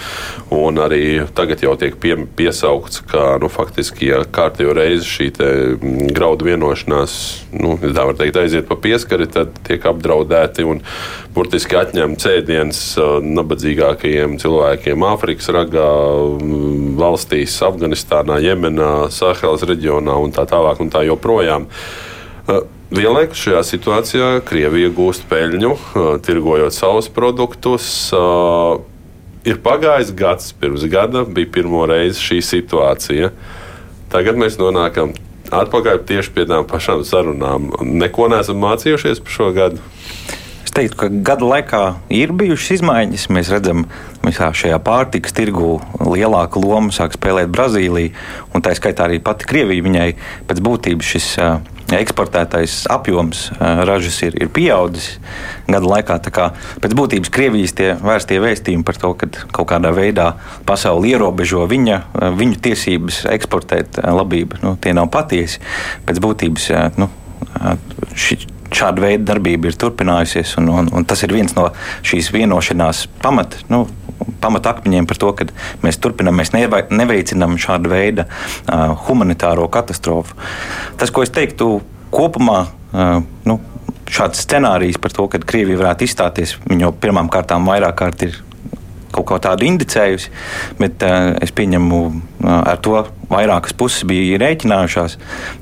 [0.57, 1.03] un arī
[1.37, 5.29] tagad jau tiek pie, piesaukts, ka nu, faktiski, ja kārtējo reizi šī
[6.17, 7.15] graudu vienošanās,
[7.61, 10.81] nu, tā var teikt, aiziet pa pieskari, tad tiek tiek apdraudēti un
[11.33, 15.89] burtiski atņem cēdienas uh, nabadzīgākajiem cilvēkiem Āfrikas ragā,
[16.39, 21.67] mm, valstīs, Afganistānā, Jemenā, Sahels reģionā un tā tālāk un tā joprojām.
[22.47, 28.11] Uh, vienlaikus šajā situācijā Krievija gūst peļņu, uh, tirgojot savus produktus.
[29.43, 33.33] Ir pagājis gads, pirms gada bija pirmo reizi šī situācija.
[34.13, 35.11] Tagad mēs nonākam
[35.61, 37.71] atpakaļ tieši pie tām pašām sarunām.
[37.81, 39.81] Neko neesam mācījušies par šo gadu.
[40.63, 41.81] Es teiktu, ka gada laikā
[42.13, 43.27] ir bijušas izmaiņas.
[43.35, 43.85] Mēs redzam,
[44.25, 48.15] ka šajā pārtikas tirgu lielāku lomu sāk spēlēt Brazīlija,
[48.55, 49.85] un tā skaitā arī pati Krievija.
[49.85, 50.09] Viņai
[50.49, 51.29] pēc būtības šis
[52.01, 55.17] eksportētais apjoms ražas ir, ir pieaudzis
[55.67, 56.19] gadu laikā.
[56.83, 60.33] Pēc būtības Krievijas tie vērstie vēstījumi par to, ka kaut kādā veidā
[60.67, 61.99] pasauli ierobežo viņa,
[62.39, 65.61] viņu tiesības eksportēt labību, nu, tie nav patiesi.
[66.07, 66.69] Pēc būtības
[67.01, 67.09] nu,
[68.15, 68.39] ši,
[68.77, 71.69] šāda veida darbība ir turpinājusies, un, un, un tas ir viens no
[72.05, 73.61] šīs vienošanās pamata.
[73.71, 73.85] Nu,
[74.43, 75.47] pamatakmeņiem par to, ka
[75.83, 80.37] mēs turpinām, mēs neveicinām šādu veidu uh, humanitāro katastrofu.
[80.99, 81.75] Tas, ko es teiktu
[82.13, 83.59] kopumā, uh, nu,
[84.13, 88.41] šāds scenārijs par to, ka Krievija varētu izstāties, viņa jau pirmām kārtām vairāk kārt ir
[89.13, 90.31] kaut ko tādu indicējusi,
[90.81, 95.17] bet uh, es pieņemu, uh, ar to vairākas puses bija rēķinājušās.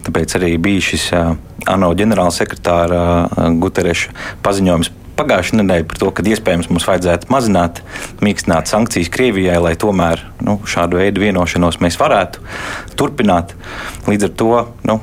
[0.07, 1.35] Tāpēc arī bija šis uh,
[1.71, 7.81] ANO ģenerālsekretāra uh, Gutereša paziņojums pagājušā nedēļa par to, ka iespējams mums vajadzētu mazināt,
[8.23, 12.43] mīkstināt sankcijas Krievijai, lai tomēr nu, šādu veidu vienošanos mēs varētu
[12.99, 13.53] turpināt.
[14.09, 14.49] Līdz ar to
[14.89, 14.97] nu,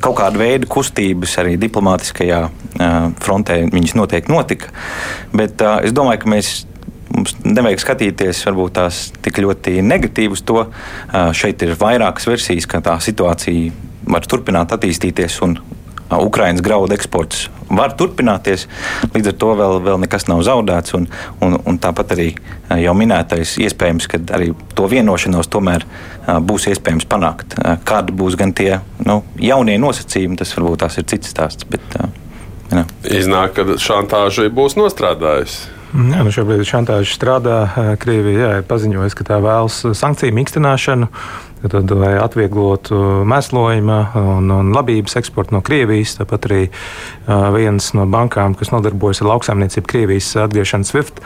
[0.00, 4.72] kaut kāda veida kustības arī diplomātiskajā uh, frontē viņas noteikti notika.
[5.34, 6.54] Bet uh, es domāju, ka mēs
[7.14, 10.64] mums nevajag skatīties varbūt tās tik ļoti negatīvi uz to.
[11.36, 13.72] Šeit ir vairākas versijas, ka tā situācija
[14.10, 15.58] var turpināt attīstīties un
[16.10, 18.66] Ukraiņas graudu eksports var turpināties.
[19.14, 20.94] Līdz ar to vēl, vēl nekas nav zaudēts.
[20.98, 21.06] Un,
[21.44, 22.28] un, un tāpat arī
[22.82, 25.86] jau minētais, iespējams, ka arī to vienošanos tomēr
[26.46, 27.54] būs iespējams panākt.
[27.86, 31.68] Kādi būs gan tie nu, jaunie nosacījumi, tas varbūt tās ir cits stāsts.
[31.70, 31.98] Bet,
[32.70, 32.84] jā.
[33.20, 35.79] Iznāk, ka šantāža būs nostrādājusi.
[35.90, 37.56] Jā, nu šobrīd šantāža strādā.
[37.98, 41.08] Krievija jā, ir paziņojusi, ka tā vēlas sankciju mīkstināšanu
[41.68, 42.96] tad, lai atvieglotu
[43.28, 46.14] mēslojuma un, un labības eksportu no Krievijas.
[46.16, 51.20] Tāpat arī uh, viens no bankām, kas nodarbojas ar lauksaimniecību Krievijas atgriešanas SWIFT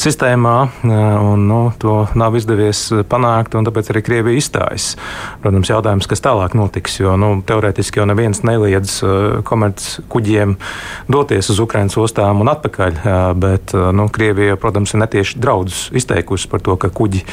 [0.00, 0.92] sistēmā, uh,
[1.32, 4.90] un nu, to nav izdevies panākt, un tāpēc arī Krievija izstājas.
[5.40, 10.58] Protams, jautājums, kas tālāk notiks, jo nu, teorētiski jau neviens neliedz uh, komerc kuģiem
[11.08, 15.86] doties uz Ukraiņas ostām un atpakaļ, uh, bet uh, nu, Krievija, protams, ir netieši draudus
[15.96, 17.24] izteikusi par to, ka kuģi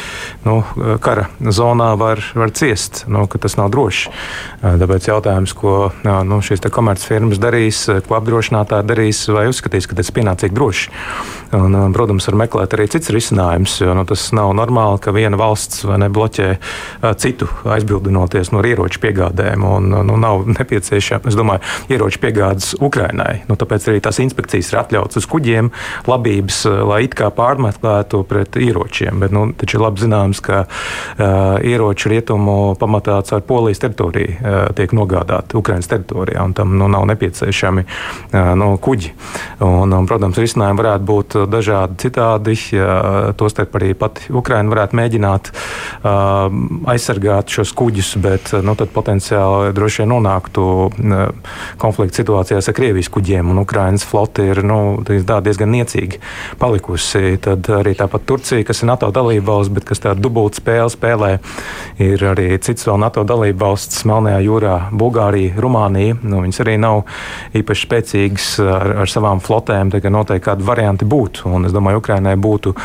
[0.47, 0.61] nu,
[1.03, 4.11] kara zonā var var ciest, nu, ka tas nav droši.
[4.61, 10.17] Tāpēc jautājums, ko nu, šīs komercfirmas darīs, ko apdrošinātāji darīs, vai uzskatīs, ka tas ir
[10.19, 10.93] pienācīgi droši.
[11.57, 15.85] Un, protams, var meklēt arī cits risinājums, jo nu, tas nav normāli, ka viena valsts
[15.87, 16.49] bloķē
[17.21, 19.63] citu aizbildinoties no ieroču piegādēm.
[19.63, 23.43] Un, nu, nav nepieciešama, es domāju, ieroču piegādes Ukrainai.
[23.47, 25.71] Nu, tāpēc arī tās inspekcijas ir atļautas uz kuģiem,
[26.07, 29.23] labības, lai it kā pārmeklētu pret ieročiem.
[29.23, 34.27] Bet nu, taču ir labi zināms, ka uh, ieroču rietumu rietumu pamatā caur Polijas teritoriju
[34.27, 39.13] eh, tiek nogādāti Ukraiņas teritorijā, un tam nu, nav nepieciešami eh, nu, kuģi.
[39.63, 42.55] Un, un, protams, risinājumi varētu būt dažādi citādi.
[43.37, 46.53] Tostarp arī pati Ukraina varētu mēģināt uh,
[46.89, 50.65] aizsargāt šos kuģus, bet nu, tad potenciāli droši vien nonāktu
[51.81, 56.21] konflikta situācijās ar Krievijas kuģiem, un Ukraiņas flote ir nu, diezgan niecīgi
[56.61, 57.37] palikusi.
[57.43, 61.31] Tad arī tāpat Turcija, kas ir NATO dalībvalsts, bet kas tādu dubultu spēli spēlē,
[62.03, 66.17] ir ir arī cits vēl NATO dalību valsts Melnajā jūrā, Bulgārija, Rumānija.
[66.25, 67.03] Nu, viņas arī nav
[67.57, 71.47] īpaši spēcīgas ar, ar savām flotēm, tā kā noteikti kādi varianti būtu.
[71.53, 72.75] Un es domāju, Ukrainai būtu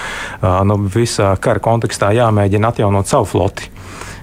[0.68, 3.72] nu, visā kara kontekstā jāmēģina atjaunot savu floti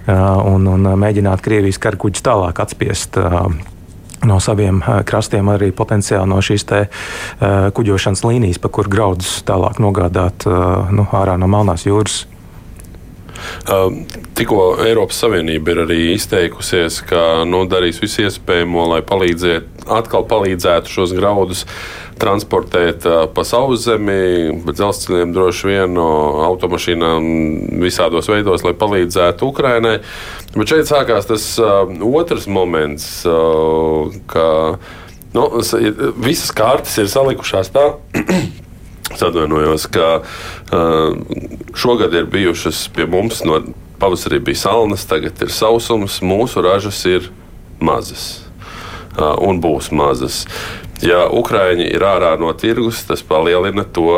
[0.10, 3.19] un, un mēģināt Krievijas karakuģus tālāk atspiest
[4.26, 9.80] no saviem krastiem, arī potenciāli no šīs te, uh, kuģošanas līnijas, pa kur graudus tālāk
[9.80, 12.26] nogādāt uh, nu, ārā no Melnās jūras.
[13.69, 14.04] Um,
[14.38, 20.91] tikko Eiropas Savienība ir arī izteikusies, ka nu, darīs visu iespējamo, lai palīdzētu, atkal palīdzētu
[20.91, 21.65] šos graudus
[22.19, 26.08] transportēt uh, pa sauszemi, pa dzelzceļiem droši vien, no
[26.49, 27.28] automašīnām
[27.84, 29.99] visādos veidos, lai palīdzētu Ukrainai.
[30.56, 34.47] Bet šeit sākās tas uh, otrs moments, uh, ka
[35.36, 35.52] nu,
[36.23, 37.91] visas kārtas ir salikušās tā.
[39.15, 41.15] Atvainojos, ka uh,
[41.76, 43.62] šogad ir bijušas pie mums no
[44.00, 47.32] pavasarī bija salnas, tagad ir sausums, mūsu ražas ir
[47.80, 48.45] mazas
[49.17, 50.45] uh, un būs mazas.
[51.04, 54.12] Ja Ukraiņi ir ārā no tirgus, tas palielina to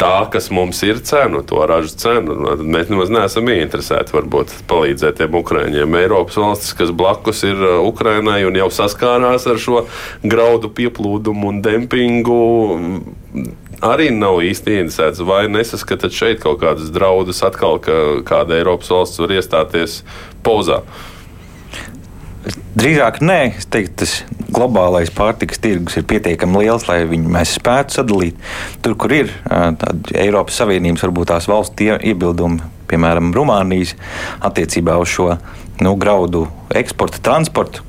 [0.00, 2.36] tā, kas mums ir cena, to ražu cenu.
[2.64, 5.98] Mēs nemaz neesam interesēti varbūt palīdzēt tiem ukrāņiem.
[6.00, 9.84] Eiropas valstis, kas blakus ir uh, Ukrainai un jau saskārās ar šo
[10.24, 12.40] graudu pieplūdumu un dempingu
[13.84, 19.22] arī nav īsti interesēts, vai nesaskatāt šeit kaut kādas draudus atkal, ka kāda Eiropas valsts
[19.22, 20.00] var iestāties
[20.44, 20.82] pozā?
[22.70, 24.12] Drīzāk nē, es teiktu, tas
[24.54, 28.38] globālais pārtikas tirgus ir pietiekami liels, lai viņu mēs spētu sadalīt.
[28.84, 29.32] Tur, kur ir
[30.14, 33.96] Eiropas Savienības, varbūt tās valsts iebildumi, piemēram, Rumānijas
[34.46, 35.32] attiecībā uz šo
[35.84, 37.82] nu, graudu eksporta, transportu,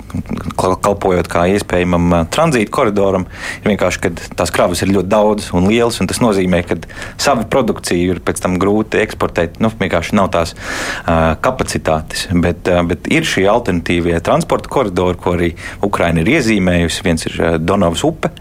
[0.58, 3.27] kalpojot kā iespējamam tranzīta koridoram.
[3.62, 6.80] Ir vienkārši, ka tās kravas ir ļoti daudzas un lielas, un tas nozīmē, ka
[7.21, 9.62] savu produkciju ir pēc tam grūti eksportēt.
[9.63, 12.27] Nu, vienkārši nav tās uh, kapacitātes.
[12.34, 15.54] Bet, uh, bet ir šie alternatīvie transporta koridori, ko arī
[15.86, 17.06] Ukraina ir iezīmējusi.
[17.06, 18.34] Viens ir uh, Donavas upe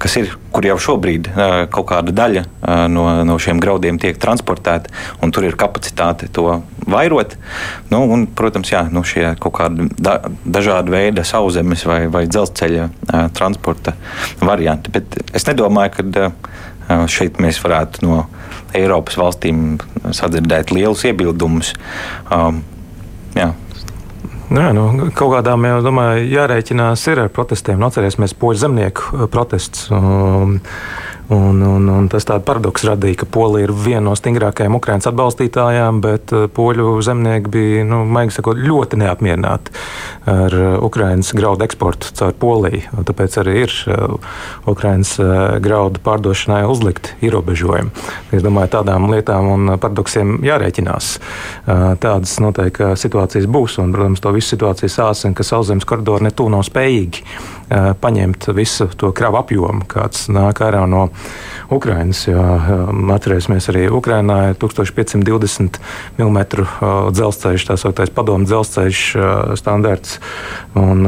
[0.00, 1.28] kas ir, kur jau šobrīd
[1.72, 2.44] kaut kāda daļa
[2.92, 6.46] no, no šiem graudiem tiek transportēta, un tur ir kapacitāte to
[6.90, 7.36] vairot.
[7.92, 12.88] Nu, un, protams, jā, nu, šie kaut kādi da, dažādi veidi sauszemes vai, vai dzelzceļa
[13.36, 13.94] transporta
[14.40, 14.92] varianti.
[14.94, 18.24] Bet es nedomāju, ka šeit mēs varētu no
[18.76, 19.78] Eiropas valstīm
[20.16, 21.74] sadzirdēt lielus iebildumus.
[22.30, 22.62] Um,
[23.36, 23.50] jā,
[24.50, 27.78] Jā, nu, kaut kādām jau domāju, jārēķinās ar protestiem.
[27.78, 29.86] Nu, atcerēsimies poļu zemnieku uh, protestus.
[29.94, 30.56] Um,
[31.30, 36.00] Un, un, un tas tāds paradoks radīja, ka Polija ir viena no stingrākajām Ukraiņas atbalstītājām,
[36.02, 38.00] bet poļu zemnieki bija, nu,
[38.34, 39.70] sakot, ļoti neapmierināti
[40.26, 42.82] ar Ukraiņas graudu eksportu caur Poliju.
[43.06, 43.76] Tāpēc arī ir
[44.70, 45.12] Ukraiņas
[45.62, 47.94] graudu pārdošanai uzlikt ierobežojumi.
[48.34, 51.12] Es domāju, tādām lietām un paradoksiem jārēķinās.
[52.02, 56.66] Tādas noteikti situācijas būs, un, protams, to visu situāciju sāsina, ka sauszemes koridori netū nav
[56.66, 57.22] spējīgi
[58.02, 61.06] paņemt visu to kravu apjomu, kāds nāk ārā no
[61.70, 62.24] Ukrainas.
[62.26, 65.78] Atcerēsimies, arī Ukrainā ir 1520
[66.18, 66.40] mm
[67.14, 69.02] dzelzceļš, tā saucamais padomu dzelzceļš
[69.60, 70.18] standarts,
[70.74, 71.06] un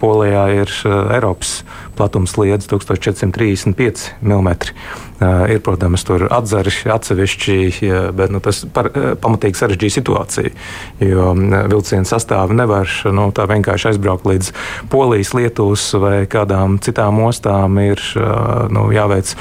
[0.00, 1.62] Polijā ir Eiropas
[1.96, 4.54] platums liedz 1435 mm.
[5.48, 7.54] Ir, protams, tur atzari atsevišķi,
[8.12, 8.90] bet nu, tas par,
[9.22, 10.50] pamatīgi sarežģīja situāciju.
[11.00, 11.30] Jo
[11.72, 14.50] vilcienu sastāvu nevar nu, tā vienkārši aizbraukt līdz
[14.92, 17.80] Polijas, Lietuvas vai kādām citām ostām.
[17.80, 18.02] Ir
[18.72, 19.32] nu, jāveic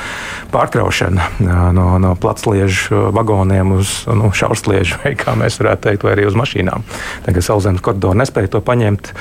[0.56, 1.28] pārkraušana
[1.76, 6.40] no, no platsliežu vagoniem uz nu, šaursliežu, vai kā mēs varētu teikt, vai arī uz
[6.40, 6.88] mašīnām.
[7.28, 9.12] Tagad sauszemes koridori nespēja to paņemt.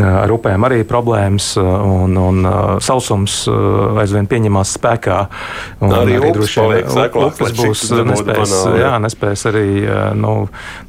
[0.00, 2.50] Ar upēm arī problēmas un, un
[2.84, 3.42] sausums
[4.00, 5.18] aizvien pieņemās spēkā.
[5.80, 6.88] Un, arī, arī droši vien
[7.26, 9.66] upes būs nespēs, jā, nespēs arī
[10.18, 10.34] nu,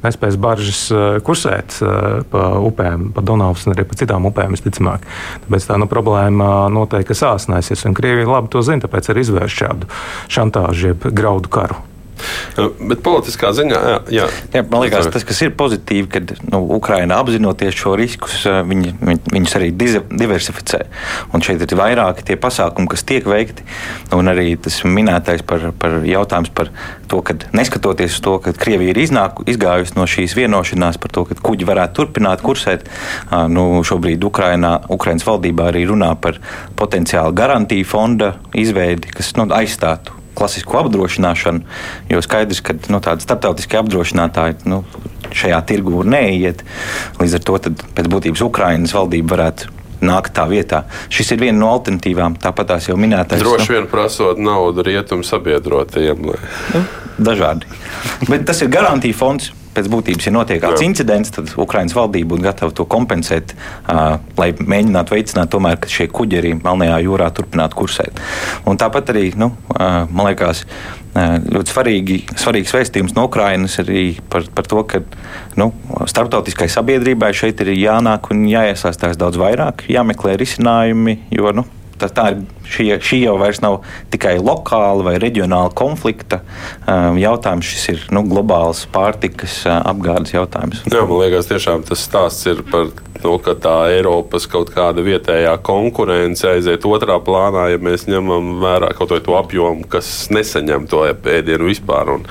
[0.04, 0.82] nespēs baržas
[1.26, 1.78] kursēt
[2.32, 5.06] pa upēm, pa Donavas un arī pa citām upēm visticamāk.
[5.46, 9.94] Tāpēc tā nu, problēma noteikti sāsnēsies, un Krievija labi to zina, tāpēc arī izvērš šādu
[10.32, 11.91] šantāžu, jeb graudu karu.
[12.56, 14.26] Bet politiskā ziņā, jā, jā.
[14.54, 19.22] jā man liekas, tas, kas ir pozitīvi, kad nu, Ukraina apzinoties šo riskus, viņi, viņi,
[19.32, 20.82] viņus arī diversificē.
[21.34, 23.66] Un šeit ir vairāki tie pasākumi, kas tiek veikti.
[24.16, 26.70] Un arī tas minētais par, par jautājums par
[27.10, 31.26] to, ka neskatoties uz to, ka Krievija ir iznāku, izgājusi no šīs vienošanās par to,
[31.28, 32.88] ka kuģi varētu turpināt kursēt,
[33.52, 36.40] nu, šobrīd Ukrainā, Ukrainas valdībā arī runā par
[36.78, 41.62] potenciālu garantiju fonda izveidi, kas nu, aizstātu klasisko apdrošināšanu,
[42.12, 44.82] jo skaidrs, ka nu, tādi starptautiskie apdrošinātāji nu,
[45.32, 46.64] šajā tirgu neiet.
[47.20, 47.60] Līdz ar to
[47.96, 50.82] pēc būtības Ukraiņas valdība varētu nākt tā vietā.
[51.12, 53.42] Šis ir viena no alternatīvām, tāpat tās jau minētais.
[53.42, 56.26] Droši nu, vien prasot naudu rietumu sabiedrotajiem.
[56.32, 56.38] Lai...
[56.74, 56.84] Nu,
[57.30, 57.70] dažādi.
[58.26, 60.88] Bet tas ir garantija fonds pēc būtības, ja notiek kāds Jā.
[60.88, 66.08] incidents, tad Ukraiņas valdība būtu gatava to kompensēt, uh, lai mēģinātu veicināt, tomēr, ka šie
[66.12, 68.20] kuģi arī Melnajā jūrā turpinātu kursēt.
[68.68, 74.06] Un tāpat arī, nu, uh, man liekas, uh, ļoti svarīgi, svarīgs vēstījums no Ukrainas arī
[74.32, 75.02] par, par to, ka
[75.60, 75.72] nu,
[76.10, 81.66] starptautiskai sabiedrībai šeit ir jānāk un jāiesaistās daudz vairāk, jāmeklē risinājumi, jo nu,
[82.02, 83.78] tā, tā ir, šī, šī jau nav
[84.12, 87.68] tikai lokāla vai reģionāla konflikta um, jautājums.
[87.72, 90.82] Šis ir nu, globāls pārtikas uh, apgādes jautājums.
[90.90, 92.90] Jā, man liekas, tiešām tas stāsts ir par
[93.22, 98.92] to, ka tā Eiropas kaut kāda vietējā konkurence aiziet otrā plānā, ja mēs ņemam vērā
[98.98, 102.16] kaut to apjomu, kas nesaņem to ēdienu vispār.
[102.16, 102.26] Un,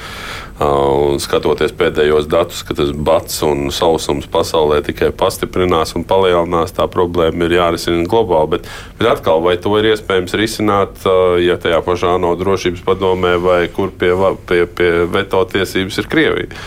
[0.61, 6.85] Un skatoties pēdējos datus, ka tas bats un sausums pasaulē tikai pastiprinās un palielinās, tā
[6.91, 8.51] problēma ir jārisina globāli.
[8.53, 8.69] Bet,
[8.99, 11.01] bet atkal, vai to ir iespējams risināt,
[11.41, 14.13] ja tajā pašā ANO drošības padomē vai kur pie,
[14.45, 16.61] pie, pie veto tiesības ir Krievija?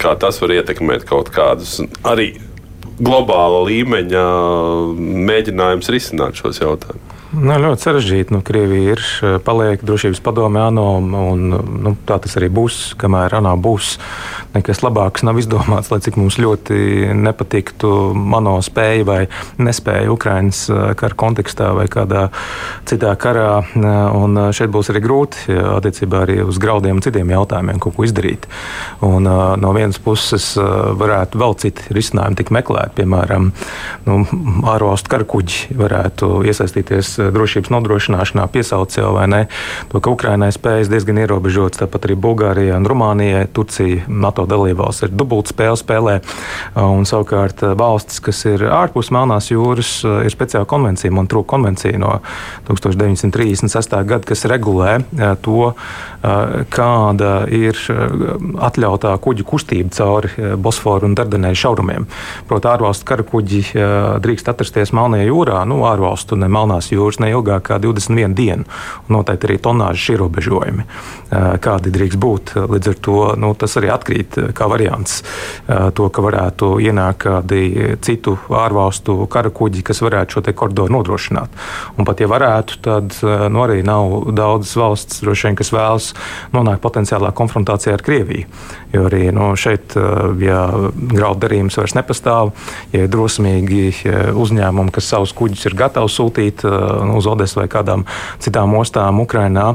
[0.00, 2.32] Kā tas var ietekmēt kaut kādus arī
[2.96, 4.24] globāla līmeņa
[5.28, 7.13] mēģinājums risināt šos jautājumus?
[7.34, 8.34] Nu, ļoti sarežģīti.
[8.34, 9.02] Nu, Krievija ir
[9.42, 13.96] paliek drošības padomē ANO, un nu, tā tas arī būs, kamēr ANO būs.
[14.54, 19.18] Nekas labāks nav izdomāts, lai cik mums ļoti nepatiktu mano spēja vai
[19.58, 20.60] nespēja Ukraiņas
[21.00, 22.28] kara kontekstā vai kādā
[22.86, 23.64] citā karā.
[23.74, 28.46] Un šeit būs arī grūti attiecībā arī uz graudiem un citiem jautājumiem kaut ko izdarīt.
[29.02, 30.52] Un, no vienas puses
[31.02, 33.50] varētu vēl citi risinājumi tik meklēt, piemēram,
[34.06, 34.22] nu,
[34.70, 39.42] ārvalstu karakuģi varētu iesaistīties drošības nodrošināšanā piesauc jau vai ne.
[39.92, 45.14] To, ka Ukrainai spējas diezgan ierobežotas, tāpat arī Bulgārijai un Rumānijai, Turcija, NATO dalībvalsts ir
[45.14, 46.16] dubult spēle spēlē.
[46.80, 52.18] Un savukārt valstis, kas ir ārpus Melnās jūras, ir speciāla konvencija, Montrūka konvencija no
[52.68, 53.96] 1936.
[54.04, 54.98] gada, kas regulē
[55.44, 55.72] to,
[56.74, 57.78] kāda ir
[58.64, 62.06] atļautā kuģu kustība cauri Bosforu un Dardanēļu šaurumiem.
[62.48, 63.62] Proti, ārvalstu karakuģi
[64.24, 68.64] drīkst atrasties Melnajā jūrā, nu, ārvalstu ne Melnās jūras kuras ne ilgāk kā 21 dienu.
[69.08, 70.84] Noteikti arī tonāžas ierobežojumi,
[71.60, 72.54] kādi drīkst būt.
[72.70, 75.22] Līdz ar to nu, tas arī atkrīt kā variants
[75.66, 81.50] to, ka varētu ienākt kādi citu ārvalstu kara kuģi, kas varētu šo koridoru nodrošināt.
[81.98, 86.12] Un pat ja varētu, tad nu, arī nav daudzas valsts, vien, kas vēlas
[86.52, 88.48] nonākt potenciālā konfrontācijā ar Krieviju.
[88.94, 89.96] Jo arī nu, šeit,
[90.42, 92.52] ja graudu darījums vairs nepastāv,
[92.94, 93.88] ja ir drosmīgi
[94.38, 96.64] uzņēmumi, kas savus kuģus ir gatavi sūtīt
[97.08, 98.04] nu, uz Odesu vai kādām
[98.42, 99.66] citām ostām Ukrajinā,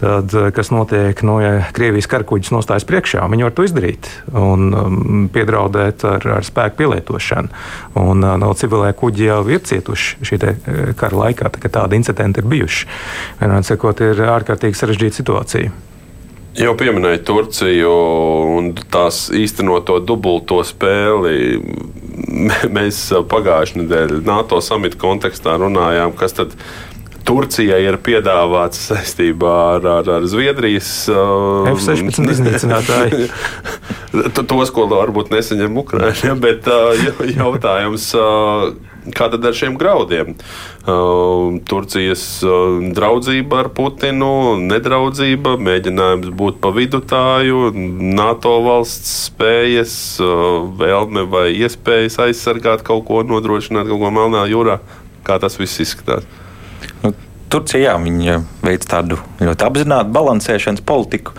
[0.00, 5.26] tad kas notiek, nu, ja Krievijas karakuģis nostājas priekšā, viņi var to izdarīt un um,
[5.32, 7.52] piedraudēt ar, ar spēku pielietošanu.
[7.98, 10.40] Un, uh, no civilē kuģi jau ir cietuši šī
[10.98, 12.88] kara laikā, tā, tādi incidenti ir bijuši.
[13.42, 15.87] Vienmēr sakot, ir ārkārtīgi sarežģīta situācija.
[16.58, 17.90] Jau pieminēja Turciju
[18.58, 21.60] un tās īstenoto dubulto spēli.
[22.76, 23.00] Mēs
[23.30, 26.56] pagājušajā nedēļā NATO samita kontekstā runājām, kas tad
[27.28, 33.28] Turcijai ir piedāvāts saistībā ar, ar, ar Zviedrijas uh, F-16 iznīcinātāju.
[34.08, 36.68] Tos, ko varbūt nesaņem Ukraiņa, bet
[37.34, 38.12] jautājums.
[39.14, 40.34] Kā tad ar šiem graudiem?
[41.68, 42.24] Turcijas
[42.96, 47.70] draudzība ar Putinu, nedraudzība, mēģinājums būt pa vidutāju,
[48.18, 49.94] NATO valsts spējas,
[50.80, 54.80] vēlme vai iespējas aizsargāt kaut ko, nodrošināt kaut ko Melnā jūrā.
[55.24, 56.28] Kā tas viss izskatās?
[57.04, 57.14] Nu,
[57.48, 61.34] Turcija jā, viņa veic tādu ļoti apzinātu balansēšanas politiku.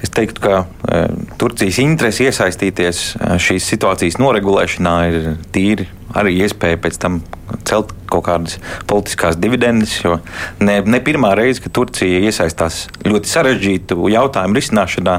[0.00, 1.02] Es teiktu, ka e,
[1.40, 7.20] Turcijas interese iesaistīties e, šīs situācijas noregulēšanā ir tīri arī iespēja pēc tam
[7.66, 8.56] celt kaut kādas
[8.90, 9.92] politiskās dividendes.
[10.02, 10.18] Jo
[10.62, 15.16] ne, ne pirmā reize, kad Turcija iesaistās ļoti sarežģītu jautājumu risināšanā,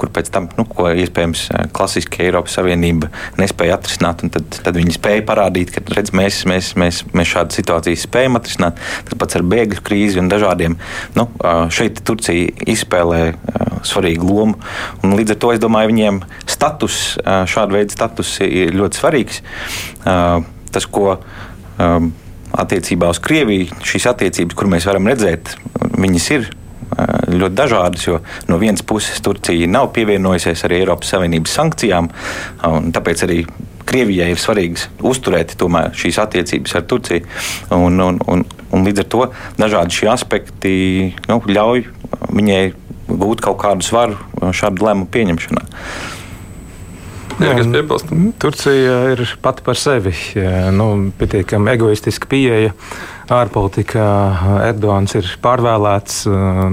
[0.00, 1.46] kur pēc tam, nu, ko iespējams
[1.76, 7.02] klasiski Eiropas Savienība nespēja atrisināt, tad, tad viņi spēja parādīt, ka redz, mēs, mēs, mēs,
[7.16, 8.80] mēs šādu situāciju spējam atrisināt.
[9.08, 10.78] Tas pats ar bēgļu krīzi un dažādiem.
[11.18, 11.28] Nu,
[11.74, 13.22] šeit Turcija izspēlē
[13.86, 14.58] svarīgu lomu.
[15.04, 19.40] Un līdz ar to es domāju, viņiem status, šāda veida status ir ļoti svarīgs.
[20.04, 21.18] Tas, ko
[22.60, 25.54] attiecībā uz Krieviju, šīs attiecības, kur mēs varam redzēt,
[26.00, 26.50] viņas ir
[27.30, 28.06] ļoti dažādas,
[28.50, 32.10] no vienas puses Turcija nav pievienojusies arī Eiropas Savienības sankcijām,
[32.66, 33.44] un tāpēc arī
[33.90, 37.26] Krievijai ir svarīgi uzturēt tomēr, šīs attiecības ar Turciju.
[37.74, 39.24] Un, un, un, un līdz ar to
[39.58, 40.74] dažādi šie aspekti
[41.30, 41.86] nu, ļauj
[42.30, 42.62] viņai
[43.10, 45.64] gūt kaut kādu svaru šādu lēmumu pieņemšanā.
[47.40, 48.10] Jā, kas piebilst?
[48.42, 50.12] Turcija ir pati par sevi
[50.76, 52.74] nu, pietiekami egoistiska pieeja
[53.30, 54.06] ārpolitikā
[54.66, 56.24] Erdogans ir pārvēlēts.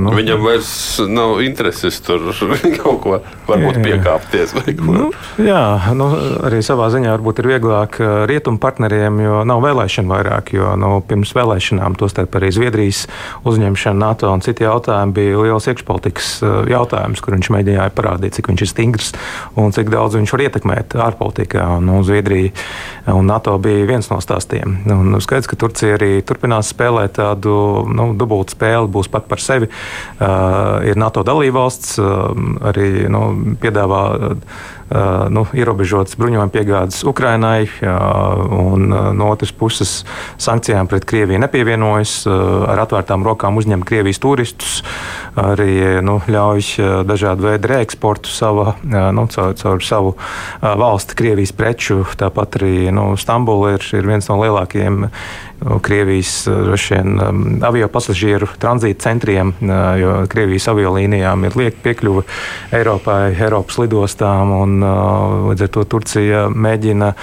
[0.02, 0.72] Nu, Viņam vairs
[1.10, 2.26] nav intereses tur
[2.82, 4.56] kaut ko varbūt piekāpties.
[4.82, 5.10] Nu,
[5.42, 5.62] jā,
[5.98, 6.10] nu,
[6.48, 8.00] arī savā ziņā varbūt ir vieglāk
[8.30, 10.54] rietumu partneriem, jo nav vēlēšana vairāk.
[10.58, 13.06] Jo nu, pirms vēlēšanām, tostarp arī Zviedrijas
[13.48, 16.32] uzņemšana NATO un citi jautājumi bija liels iekšpolitikas
[16.72, 19.14] jautājums, kur viņš mēģināja parādīt, cik viņš ir stingrs
[19.60, 21.68] un cik daudz viņš var ietekmēt ārpolitikā.
[21.84, 22.52] Nu, Zviedrija
[23.14, 24.80] un NATO bija viens no stāstiem.
[24.92, 29.40] Un skaidrs, ka Turcija arī turpina turpinās spēlēt tādu nu, dubultu spēli, būs pat par
[29.40, 29.68] sevi.
[29.68, 32.32] Uh, ir NATO dalībvalsts, uh,
[32.72, 34.04] arī nu, piedāvā.
[34.88, 40.06] Uh, nu, ierobežotas bruņojuma piegādes Ukrainai, un uh, no otras puses
[40.40, 44.78] sankcijām pret Krieviju nepievienojas, uh, ar atvērtām rokām uzņem Krievijas turistus,
[45.36, 50.16] arī nu, ļauj dažādu veidu reeksportu sava, nu, caur, caur savu
[50.64, 52.06] valsti Krievijas preču.
[52.16, 55.10] Tāpat arī nu, Stambula ir, ir viens no lielākajiem
[55.82, 62.26] Krievijas vien, um, avio pasažieru tranzīta centriem, uh, jo Krievijas aviolīnijām ir lieka piekļuve
[62.78, 67.14] Eiropai, Eiropas lidostām, un uh, līdz ar to Turcija mēģina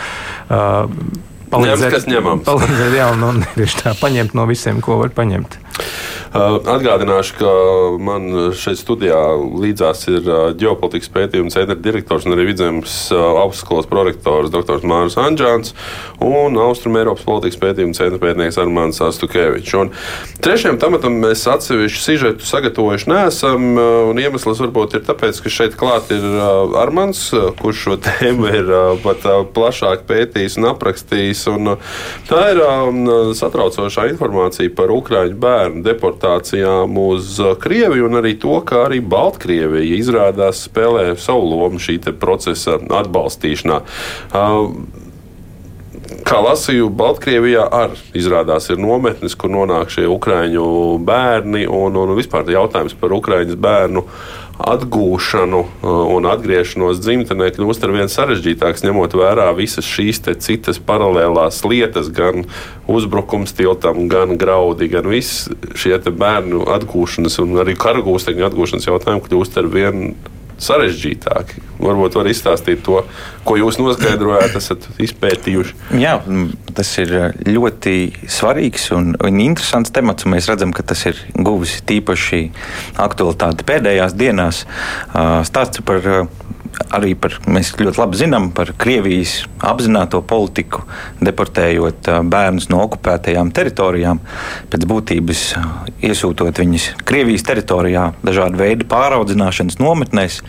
[1.55, 2.47] palīdzēt, kas ņemams.
[2.49, 3.45] palīdzēt jā, un, un
[3.81, 5.61] tā paņemt no visiem, ko var paņemt.
[6.35, 7.51] Uh, atgādināšu, ka
[8.03, 8.25] man
[8.59, 14.51] šeit studijā līdzās ir uh, ģeopolitikas pētījuma centra direktors un arī vidzemes uh, augstskolas prorektors
[14.51, 14.83] dr.
[14.83, 15.75] Mārcis Anģāns
[16.19, 19.77] un Austrum Eiropas politikas pētījuma centra pētnieks Armāns Astukevičs.
[19.79, 19.93] Un
[20.43, 23.79] trešajam tematam mēs atsevišķu sižetu sagatavojuši neesam,
[24.11, 26.25] un iemesls varbūt ir tāpēc, ka šeit klāt ir
[26.81, 27.29] Armāns,
[27.61, 28.75] kurš šo tēmu ir
[29.07, 29.23] pat
[29.55, 31.47] plašāk pētījis un aprakstījis.
[31.55, 31.75] Un
[32.27, 33.05] tā ir um,
[33.39, 39.01] satraucošā informācija par Ukraiņu bērnu deportāciju deportācijām uz uh, Krieviju, un arī to, ka arī
[39.01, 43.81] Baltkrievija izrādās spēlē savu lomu šī procesa atbalstīšanā.
[44.35, 44.75] Uh,
[46.25, 52.49] kā lasīju, Baltkrievijā arī izrādās ir nometnes, kur nonāk šie ukraiņu bērni un, un vispār
[52.53, 54.05] jautājums par ukraiņas bērnu
[54.61, 61.63] atgūšanu uh, un atgriešanos dzimtenē kļūst ar vien sarežģītāks, ņemot vērā visas šīs citas paralēlās
[61.67, 62.47] lietas, gan
[62.91, 69.61] uzbrukums tiltam, gan graudi, gan viss šie bērnu atgūšanas un arī karagūsteņu atgūšanas jautājumi kļūst
[69.61, 70.15] ar vien
[70.65, 71.63] sarežģītāki.
[71.85, 73.03] Varbūt var izstāstīt to,
[73.45, 75.77] ko jūs noskaidrojāt, esat izpētījuši.
[76.01, 76.17] Jā,
[76.75, 77.15] tas ir
[77.49, 77.97] ļoti
[78.31, 80.29] svarīgs un, un interesants temats.
[80.31, 82.47] Mēs redzam, ka tas ir guvis tīpaši
[83.05, 84.65] aktualitāti pēdējās dienās.
[85.51, 86.29] Stāsts par
[86.95, 90.85] arī par, mēs ļoti labi zinām par Krievijas apzināto politiku,
[91.25, 94.21] deportējot bērnus no okupētajām teritorijām,
[94.73, 95.43] pēc būtības
[96.05, 100.41] iesūtot viņus Krievijas teritorijā, dažādu veidu pāraudzināšanas nometnēs,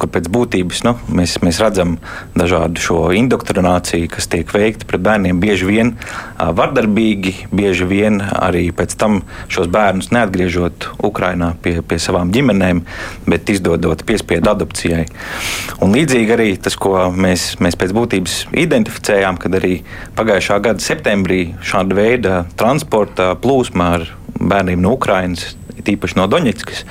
[0.00, 1.96] kur pēc būtības nu, mēs, mēs redzam
[2.38, 5.94] dažādu šo indoktrināciju, kas tiek veikta pret bērniem bieži vien
[6.38, 12.84] vardarbīgi, bieži vien arī pēc tam šos bērnus neatgriežot Ukrainā pie, pie savām ģimenēm,
[13.28, 15.06] bet izdodot piespiedu adopcijai.
[15.84, 19.80] Un līdzīgi arī tas, ko mēs, mēs pēc būtības identificējām, kad arī
[20.18, 24.06] pagājušā gada septembrī šāda veida transporta plūsma ar
[24.38, 25.54] bērniem no Ukrainas,
[25.86, 26.84] tīpaši no Doņetskas,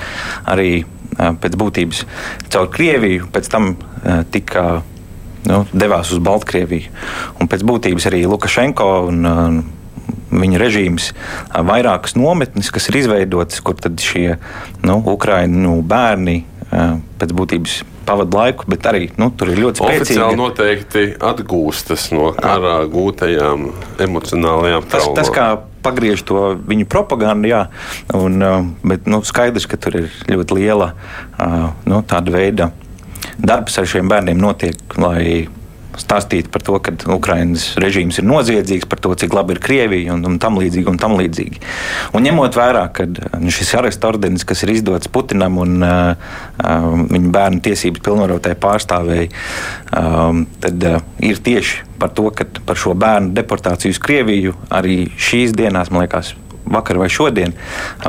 [0.50, 0.86] arī
[1.18, 2.04] pēc būtības
[2.54, 3.74] caur Krieviju, pēc tam
[4.32, 4.68] tika
[5.48, 6.94] nu, devās uz Baltkrieviju.
[7.42, 9.64] Un pēc būtības arī Lukašenko un
[10.28, 11.12] viņa režīms
[11.68, 14.38] vairākas nometnes, kas ir izveidotas, kur šie
[14.86, 16.42] nu, Ukraiņu bērni
[16.72, 17.78] pēc būtības
[18.08, 20.06] pavadu laiku, bet arī nu, tur ir ļoti spēcīgi.
[20.08, 23.68] Oficiāli noteikti atgūstas no karā gūtajām
[24.08, 25.20] emocionālajām traumām.
[25.20, 27.62] Tas, tas pagriež to viņu propagandu, jā,
[28.18, 28.42] un,
[28.88, 30.92] bet nu, skaidrs, ka tur ir ļoti liela
[31.88, 32.72] nu, tāda veida
[33.38, 35.48] darbs ar šiem bērniem notiek, lai
[36.02, 40.26] stāstīt par to, ka Ukraiņas režīms ir noziedzīgs, par to, cik labi ir Krievija un,
[40.28, 40.88] un tam līdzīgi.
[40.92, 41.62] Un, tam līdzīgi.
[42.18, 46.14] un ņemot vērā, ka nu, šis arestu ordenis, kas ir izdots Putinam un uh,
[46.62, 49.30] uh, viņa bērnu tiesības pilnvarotai pārstāvēji,
[49.98, 55.08] um, tad uh, ir tieši par to, ka par šo bērnu deportāciju uz Krieviju arī
[55.18, 56.36] šīs dienās, man liekas,
[56.68, 57.56] vakar vai šodien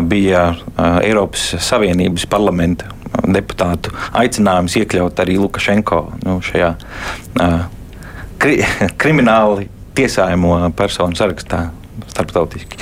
[0.02, 2.92] bija uh, Eiropas Savienības parlamenta
[3.28, 7.58] deputātu aicinājums iekļaut arī Lukašenko nu, šajā uh,
[8.42, 8.62] kri,
[9.00, 9.68] krimināli
[9.98, 11.68] tiesājumu personu sarakstā
[12.08, 12.78] starptautiski.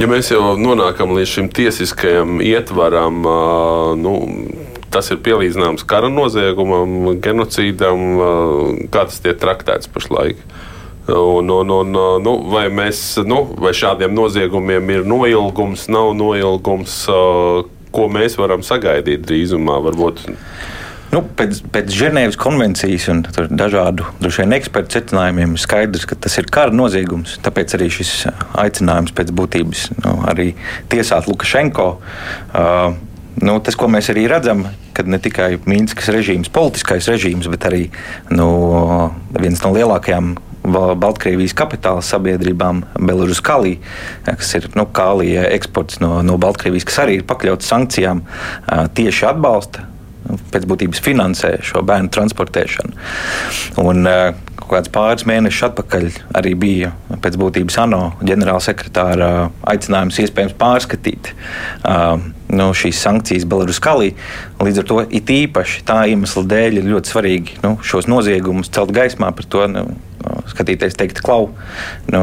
[0.00, 3.18] Ja mēs jau nonākam līdz šim tiesiskajam ietvaram,
[4.00, 4.14] nu,
[4.92, 8.06] tas ir pielīdzināms kara noziegumam, genocīdam,
[8.92, 10.40] kā tas tiek traktēts pašlaik.
[11.12, 16.94] Un, un, un, nu, vai, mēs, nu, vai šādiem noziegumiem ir noilgums, nav noilgums,
[17.92, 19.80] ko mēs varam sagaidīt drīzumā?
[19.88, 20.22] Varbūt
[21.12, 23.18] Nu, pēc, pēc Ženēvas konvencijas un
[23.52, 27.36] dažādu vien, ekspertu secinājumiem ir skaidrs, ka tas ir kara noziegums.
[27.44, 28.12] Tāpēc arī šis
[28.62, 30.52] aicinājums pēc būtības nu, arī
[30.92, 31.88] tiesāt Lukašenko.
[32.52, 33.00] Uh,
[33.42, 37.86] Nu, tas, ko mēs arī redzam, kad ne tikai Mīnskas režīms, politiskais režīms, bet arī
[38.28, 38.48] nu,
[39.32, 40.34] viens no lielākajām
[41.00, 43.78] Baltkrievijas kapitāla sabiedrībām, Belarus Kalī,
[44.28, 48.20] kas ir nu, kālija eksports no, no Baltkrievijas, kas arī ir pakļauts sankcijām,
[49.00, 49.88] tieši atbalsta
[50.52, 52.96] pēc būtības finansē šo bērnu transportēšanu.
[53.82, 54.34] Un, eh,
[54.72, 56.06] kāds pāris mēnešus atpakaļ
[56.38, 56.92] arī bija
[57.22, 62.16] pēc būtības ANO ģenerālsekretāra aicinājums iespējams pārskatīt uh,
[62.52, 64.12] nu, šīs sankcijas Belaruskalī.
[64.62, 68.94] Līdz ar to it īpaši tā iemesla dēļ ir ļoti svarīgi nu, šos noziegumus celt
[68.96, 69.66] gaismā par to.
[69.72, 69.86] Nu,
[70.52, 71.48] skatīties, teikt, klau,
[72.12, 72.22] nu,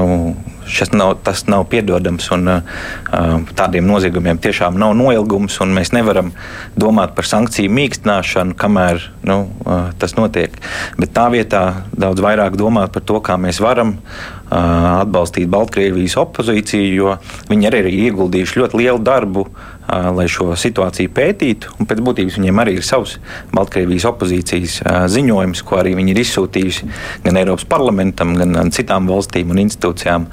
[0.96, 2.30] nav, tas nav piedodams.
[2.36, 6.32] Un, uh, tādiem noziegumiem tiešām nav noilgums, mēs nevaram
[6.80, 10.56] domāt par sankciju mīkstināšanu, kamēr nu, uh, tas notiek.
[11.00, 11.64] Bet tā vietā
[11.98, 17.18] daudz vairāk domāt par to, kā mēs varam uh, atbalstīt Baltkrievijas opozīciju, jo
[17.50, 19.46] viņi arī ir ieguldījuši ļoti lielu darbu
[19.90, 21.74] lai šo situāciju pētītu.
[21.82, 23.16] Un pēc būtības viņiem arī ir savs
[23.56, 24.80] Baltkrievijas opozīcijas
[25.14, 26.90] ziņojums, ko arī viņi ir izsūtījuši
[27.26, 30.30] gan Eiropas parlamentam, gan citām valstīm un institūcijām.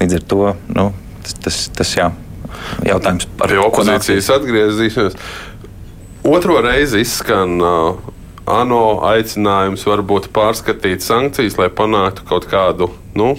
[0.00, 0.42] Līdz ar to
[0.76, 0.86] nu,
[1.24, 2.10] tas, tas, tas jā,
[2.86, 5.18] jautājums par Pie opozīcijas atgriezīsimies.
[6.30, 8.10] Otro reizi izskan uh,
[8.50, 13.32] ANO aicinājums varbūt pārskatīt sankcijas, lai panāktu kaut kādu nu,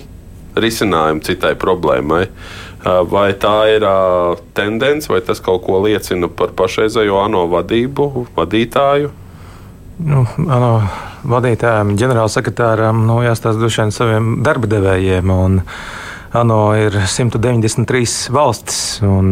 [0.56, 2.26] risinājumu citai problēmai.
[2.82, 3.86] Vai tā ir
[4.58, 9.12] tendence, vai tas kaut ko liecina par pašreizējo ANO vadību, vadītāju?
[10.02, 10.72] Nu, ANO
[11.30, 15.30] vadītājiem, ģenerālsekretāram nu, jāstāsta droši vien saviem darba devējiem.
[16.42, 19.30] ANO ir 193 valstis, un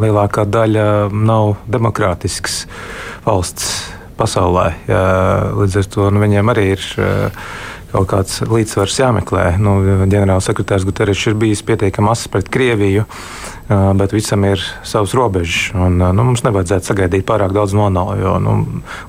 [0.00, 2.64] lielākā daļa nav demokrātiskas
[3.26, 4.72] valsts pasaulē.
[4.88, 5.04] Jā,
[5.56, 6.86] līdz ar to nu, viņiem arī ir
[7.92, 9.44] kaut kāds līdzsvars jāmeklē.
[9.62, 9.78] Nu,
[10.10, 13.06] ģenerālsekretārs Guterres ir bijis pietiekami asins pret Krieviju.
[13.70, 15.70] Bet visam ir savs robežas.
[15.78, 18.54] Un, nu, mums nevajadzētu sagaidīt pārāk daudz no ANO, jo nu,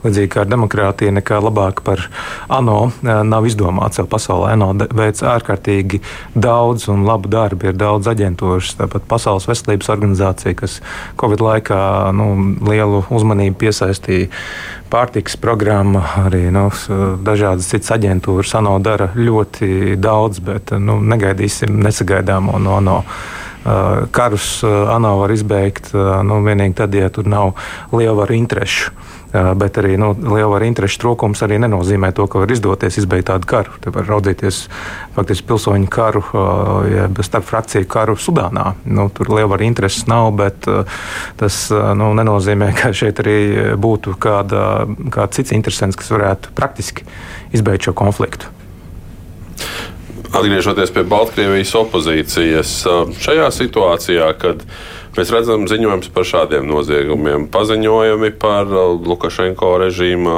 [0.04, 2.04] līdzīgi kā ar demokrātiju, nekā labāk par
[2.52, 4.54] ANO nav izdomāts jau pasaulē.
[4.54, 6.02] ANO veic ārkārtīgi
[6.36, 10.78] daudz un labu darbu, ir daudz aģentūras, tāpat Pasaules veselības organizācija, kas
[11.20, 11.82] Covid laikā
[12.16, 12.30] nu,
[12.70, 14.30] lielu uzmanību piesaistīja
[14.92, 16.68] pārtiks programma, arī nu,
[17.26, 18.54] dažādas citas aģentūras.
[18.60, 23.00] ANO dara ļoti daudz, bet nu, negaidīsim nesagaidāmo no ANO.
[24.12, 27.54] Karus ANO var izbeigt nu, tikai tad, ja tur nav
[27.94, 28.92] lielvaru interešu.
[29.32, 33.78] Bet arī nu, lielvaru interešu trūkums arī nenozīmē to, ka var izdoties izbeigt tādu karu.
[33.80, 34.58] Te var raudzīties
[35.16, 36.24] faktiski pilsoņu karu,
[36.92, 38.74] jeb starp frakciju karu Sudānā.
[38.84, 40.68] Nu, tur lielvaru intereses nav, bet
[41.40, 43.38] tas nu, nenozīmē, ka šeit arī
[43.80, 44.66] būtu kāda,
[45.16, 47.08] kāds cits interesants, kas varētu praktiski
[47.56, 48.52] izbeigt šo konfliktu.
[50.32, 52.70] Atgriežoties pie Baltkrievijas opozīcijas,
[53.20, 54.64] šajā situācijā, kad
[55.18, 60.38] mēs redzam ziņojumus par šādiem noziegumiem, paziņojumi par Lukašenko režīmu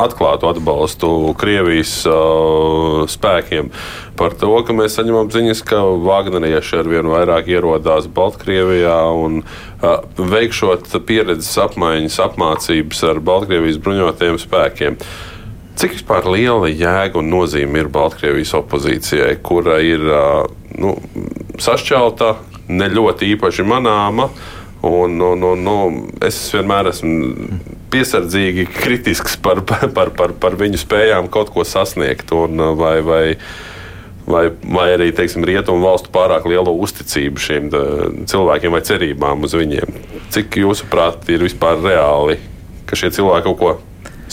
[0.00, 3.70] atklātu atbalstu Krievijas uh, spēkiem.
[4.18, 10.02] Par to, ka mēs saņemam ziņas, ka Wagnerieši ar vien vairāk ierodās Baltkrievijā un uh,
[10.18, 14.98] veikšot pieredzes apmaiņas, apmācības ar Baltkrievijas bruņotajiem spēkiem.
[15.00, 15.29] Uh,
[15.80, 20.02] Cik vispār liela jēga un nozīme ir Baltkrievijas opozīcijai, kura ir
[20.76, 20.90] nu,
[21.56, 22.34] sašķelta,
[22.68, 24.26] ne ļoti īpaši manāma?
[24.84, 25.76] Un, un, un, nu,
[26.24, 27.48] es vienmēr esmu
[27.92, 32.28] piesardzīgi kritisks par, par, par, par viņu spējām kaut ko sasniegt.
[32.36, 33.24] Un, vai, vai,
[34.28, 37.72] vai, vai arī teiksim, rietumu valstu pārāk lielo uzticību šiem
[38.28, 40.00] cilvēkiem vai cerībām uz viņiem.
[40.32, 42.36] Cik jūsuprāt ir vispār reāli,
[42.84, 43.78] ka šie cilvēki kaut ko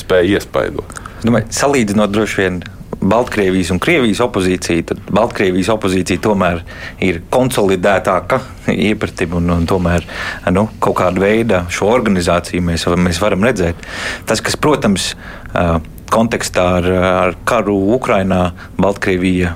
[0.04, 1.04] spēj iespaidot?
[1.26, 2.60] domāju, salīdzinot droši vien
[2.98, 6.64] Baltkrievijas un Krievijas opozīciju, tad Baltkrievijas opozīcija tomēr
[7.04, 8.40] ir konsolidētāka
[8.74, 10.08] iepratim un, un tomēr
[10.56, 13.86] nu, kaut kāda veida šo organizāciju mēs, mēs varam redzēt.
[14.30, 15.12] Tas, kas, protams,
[16.14, 18.50] kontekstā ar, ar karu Ukrainā,
[18.82, 19.54] Baltkrievija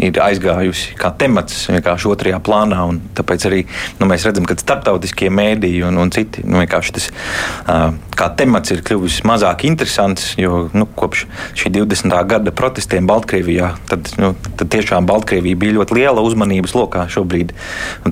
[0.00, 2.80] ir aizgājusi kā temats vienkārši otrajā plānā.
[3.18, 3.60] Tāpēc arī
[4.00, 8.82] nu, mēs redzam, ka starptautiskie mēdīji un, un citi nu, tas uh, kā temats ir
[8.86, 10.32] kļuvis mazāk interesants.
[10.40, 11.26] Jo nu, kopš
[11.58, 12.14] šī 20.
[12.30, 17.54] gada protestiem Baltkrievijā, tad, nu, tad tiešām Baltkrievija bija ļoti liela uzmanības lokā šobrīd.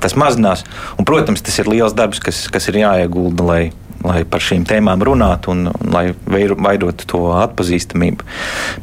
[0.03, 0.67] Tas mazinās.
[0.97, 3.63] Un, protams, tas ir liels darbs, kas, kas ir jāiegulda, lai
[4.07, 8.27] lai par šīm tēmām runātu un, un lai veidotu to atpazīstamību.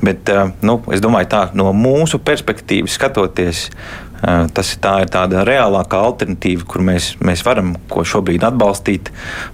[0.06, 3.66] Bet eh, nu, es domāju, tā no mūsu perspektīvas skatoties.
[4.20, 9.14] Eh, tas tā ir tāda reālākā alternatīva, kur mēs, mēs varam ko šobrīd atbalstīt,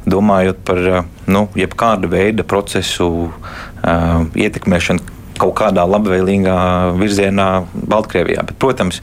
[0.09, 3.29] domājot par eh, nu, jebkāda veida procesu
[3.85, 6.57] ietekmēšanu, kaut kādā labvēlīgā
[6.99, 8.45] virzienā Baltkrievijā.
[8.47, 9.01] Bet, protams,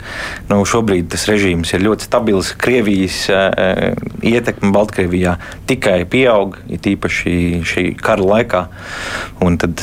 [0.51, 2.55] nu, šobrīd tas režīms ir ļoti stabils.
[2.63, 5.37] Krievijas uh, ietekme Baltkrievijā
[5.71, 7.37] tikai pieaug, it īpaši
[7.69, 8.65] šī kara laikā.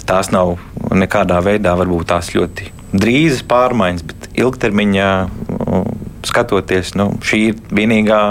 [0.09, 0.57] Tās nav
[0.95, 5.09] nekādā veidā varbūt tās ļoti drīzas pārmaiņas, bet ilgtermiņā
[6.25, 8.21] skatoties, nu, šī ir vienīgā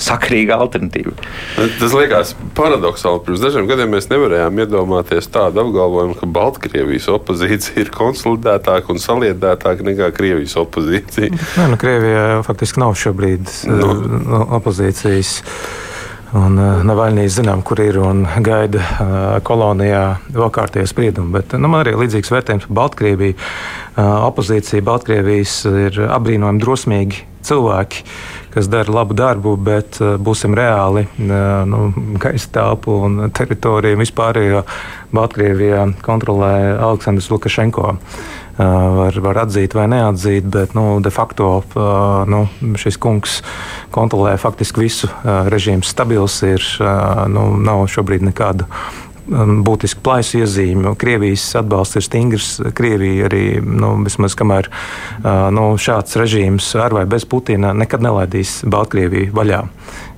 [0.00, 1.12] sakrīga alternatīva.
[1.56, 3.22] Tas liekas paradoxāli.
[3.26, 9.86] Pirms dažiem gadiem mēs nevarējām iedomāties tādu apgalvojumu, ka Baltkrievijas opozīcija ir konsolidētāka un saliedētāka
[9.86, 11.32] nekā Krievijas opozīcija.
[11.32, 13.94] Nē, nu, Krievijā faktiski nav šobrīd no.
[14.02, 14.44] Nu.
[14.58, 15.40] opozīcijas.
[16.32, 21.28] Un uh, Navaļnijas zinām, kur ir un gaida uh, kolonijā vēl kārtējā sprieduma.
[21.36, 23.36] Bet nu, man arī ir līdzīgs vērtējums par Baltkrieviju.
[23.36, 28.06] Uh, opozīcija Baltkrievijas ir apbrīnojami drosmīgi cilvēki
[28.52, 31.06] kas dara labu darbu, bet uh, būsim reāli.
[31.16, 31.80] Uh, nu,
[32.20, 34.62] gaisa telpu un teritoriju vispārējo
[35.12, 37.92] Baltkrievijā kontrolē Aleksandrs Lukašenko.
[37.92, 38.30] Uh,
[38.96, 41.62] var, var atzīt vai neatzīt, bet nu, de facto
[42.28, 42.42] nu,
[42.76, 43.40] šis kungs
[43.94, 45.08] kontrolē faktiski visu.
[45.24, 46.66] Režīms stabils ir,
[47.32, 48.68] nu, nav šobrīd nekādu
[49.66, 50.94] būtiski plaisu iezīme.
[51.00, 52.50] Krievijas atbalsts ir stingrs.
[52.76, 58.60] Krievija arī, nu, vismaz kamēr uh, nu, šāds režīms ar vai bez Putina nekad nelaidīs
[58.68, 59.62] Baltkrieviju vaļā.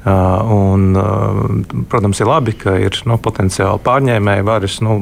[0.05, 4.99] Uh, un, uh, protams, ir labi, ka ir nu, potenciāli pārņēmēji varas, nu,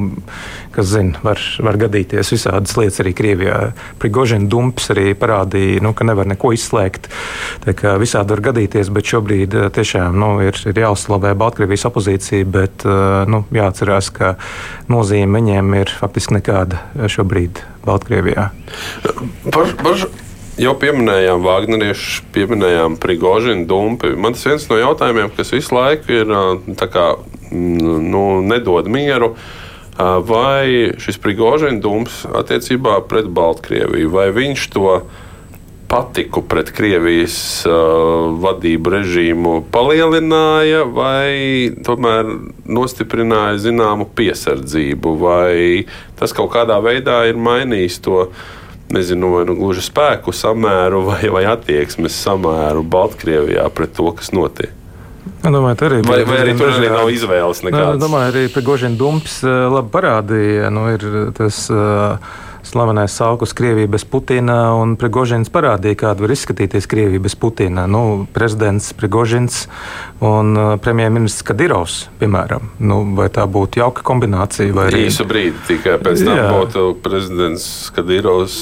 [0.70, 3.56] kas zina, var, var gadīties visādas lietas arī Krievijā.
[3.98, 7.10] Prigožina dumps arī parādīja, nu, ka nevar neko izslēgt.
[7.66, 12.86] Visādi var gadīties, bet šobrīd uh, tiešām nu, ir, ir jāuzslavē Baltkrievijas opozīcija, bet
[13.26, 14.36] nu, jāatcerās, ka
[14.92, 18.52] nozīme viņiem ir faktiski nekāda šobrīd Baltkrievijā.
[19.50, 20.06] Par, par
[20.60, 24.10] Jau pieminējām Wagneriešu, pieminējām Prigožinu, Dumpi.
[24.20, 26.34] Man tas viens no jautājumiem, kas visu laiku ir
[26.92, 27.06] kā,
[27.48, 29.32] nu, nedod mieru.
[29.96, 34.94] Vai šis Prigožina Dumps attiecībā pret Baltkrieviju, vai viņš to
[35.88, 37.64] patiku pret Krievijas
[38.44, 42.28] vadību režīmu palielināja vai tomēr
[42.68, 45.84] nostiprināja zināmu piesardzību, vai
[46.20, 48.26] tas kaut kādā veidā ir mainījis to
[48.92, 54.78] nezinu, vai nu gluži spēku samēru vai, vai attieksmes samēru Baltkrievijā pret to, kas notiek.
[55.42, 57.96] Domāju, arī vai, vai arī tur arī nav izvēles nekādas.
[57.96, 61.06] Es domāju, arī Prigožina Dumps labi parādīja, nu, ir
[61.38, 61.64] tas.
[61.70, 62.41] Uh,
[62.72, 67.84] slavenais sauklis Krievija bez Putina, un Prigožins parādīja, kāda var izskatīties Krievija bez Putina.
[67.90, 69.66] Nu, prezidents Prigožins
[70.24, 72.70] un uh, premjerministrs Kadirovs, piemēram.
[72.80, 74.72] Nu, vai tā būtu jauka kombinācija?
[74.86, 75.04] Arī...
[75.10, 76.48] Īsu brīdi tikai pēc tam jā.
[76.56, 78.58] būtu prezidents Kadirovs.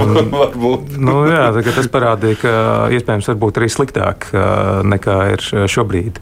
[1.08, 2.54] nu, jā, tas parādīja, ka
[2.92, 6.20] iespējams varbūt arī sliktāk uh, nekā ir šobrīd.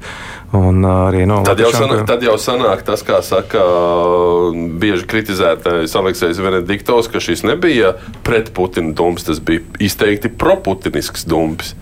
[0.56, 3.60] Un arī, nu, tad, jau sanāk, tad jau sanāk tas, kā saka
[4.80, 7.92] bieži kritizētais Aleksis Venediktovs, ka šis nebija
[8.24, 11.74] pret Putina dums, tas bija izteikti proputinisks dums.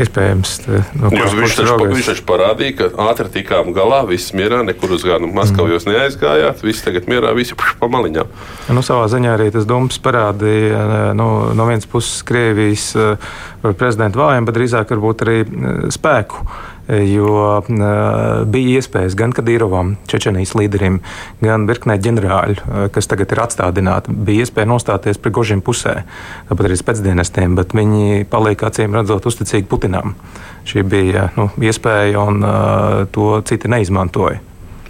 [0.00, 0.54] Iespējams,
[0.96, 5.04] no Jūs, viņš, taču, viņš taču parādīja, ka ātri tikām galā, viss mierā, nekur uz
[5.04, 5.90] gānu Maskavu mm.
[5.90, 8.30] neaizgājāt, viss tagad mierā, visi pa maliņām.
[8.72, 12.92] Nu, savā ziņā arī tas dums parādīja nu, no vienas puses Krievijas
[13.60, 15.40] prezidentu vājumu, bet drīzāk varbūt arī
[15.92, 16.46] spēku
[16.88, 17.60] jo
[18.50, 21.00] bija iespējas gan Kadīrovam, Čečenijas līderim,
[21.42, 26.00] gan virknē ģenerāļu, kas tagad ir atstādināti, bija iespēja nostāties Prigožina pusē,
[26.48, 30.16] tāpat arī pēcdienestiem, bet viņi paliek acīm redzot uzticīgi Putinam.
[30.68, 34.40] Šī bija nu, iespēja, un uh, to citi neizmantoja.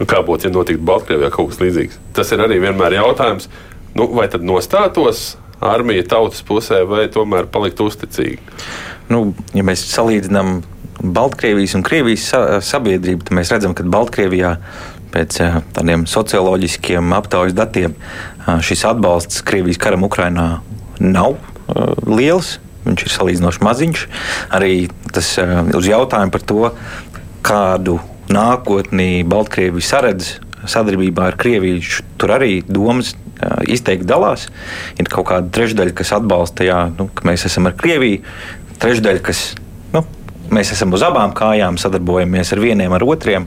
[0.00, 2.00] Nu, kā būtu, ja notiktu Baltkrievijā kaut kas līdzīgs?
[2.16, 3.50] Tas ir arī vienmēr jautājums,
[3.94, 8.40] nu, vai tad nostātos armija tautas pusē, vai tomēr palikt uzticīgi?
[9.12, 10.60] Nu, ja mēs salīdzinām
[11.00, 12.28] Baltkrievijas un Krievijas
[12.66, 14.56] sabiedrību, tad mēs redzam, ka Baltkrievijā
[15.10, 15.38] pēc
[15.74, 17.96] tādiem socioloģiskiem aptaujas datiem
[18.62, 20.48] šis atbalsts Krievijas karam Ukrainā
[21.00, 21.38] nav
[22.06, 22.58] liels.
[22.84, 24.04] Viņš ir salīdzinoši maziņš.
[24.56, 24.74] Arī
[25.12, 25.34] tas
[25.76, 26.70] uz jautājumu par to,
[27.44, 27.98] kādu
[28.32, 30.36] nākotni Baltkrievija saredz
[30.68, 31.80] sadarbībā ar Krieviju,
[32.20, 33.14] tur arī domas
[33.68, 34.46] izteikti dalās.
[35.00, 38.22] Ir kaut kāda trešdaļa, kas atbalsta, jā, nu, ka mēs esam ar Krieviju,
[38.80, 39.44] trešdaļa, kas
[39.94, 40.04] nu,
[40.54, 43.46] mēs esam uz abām kājām, sadarbojamies ar vieniem, ar otriem.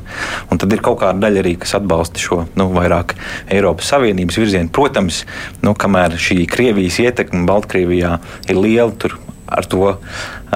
[0.53, 3.15] Tad ir kaut kāda daļa arī, kas atbalsta šo nu, vairāk
[3.53, 4.71] Eiropas Savienības virzienu.
[4.73, 5.23] Protams,
[5.65, 9.19] nu, kamēr šī Krievijas ietekme Baltkrievijā ir liela, tur
[9.53, 9.97] ar to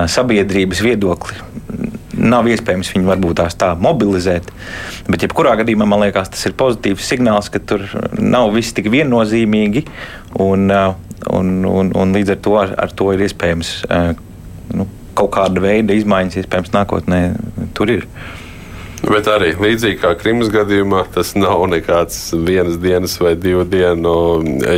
[0.10, 1.38] sabiedrības viedokli
[2.18, 4.50] nav iespējams viņu varbūt tā mobilizēt.
[5.08, 7.86] Bet, jebkurā gadījumā, man liekas, tas ir pozitīvs signāls, ka tur
[8.18, 9.86] nav viss tik viennozīmīgi.
[10.44, 13.74] Un, un, un, un līdz ar to, ar, ar to ir iespējams
[14.78, 14.88] nu,
[15.18, 17.22] kaut kāda veida izmaiņas iespējams nākotnē
[17.78, 18.06] tur ir.
[19.08, 24.16] Bet arī līdzīgi kā Krimas gadījumā, tas nav nekāds vienas dienas vai divu dienu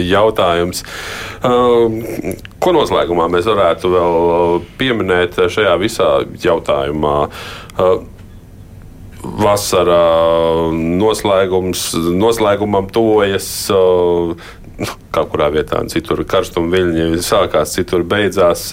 [0.04, 0.84] jautājums.
[1.40, 6.12] Uh, ko noslēgumā mēs varētu vēl pieminēt šajā visā
[6.44, 7.18] jautājumā?
[9.20, 13.50] Uh, vasarā noslēgums, noslēgumam tuvojas.
[13.74, 14.36] Uh,
[15.12, 18.70] kaut kurā vietā, citur karstuma viļņi sākās, citur beidzās.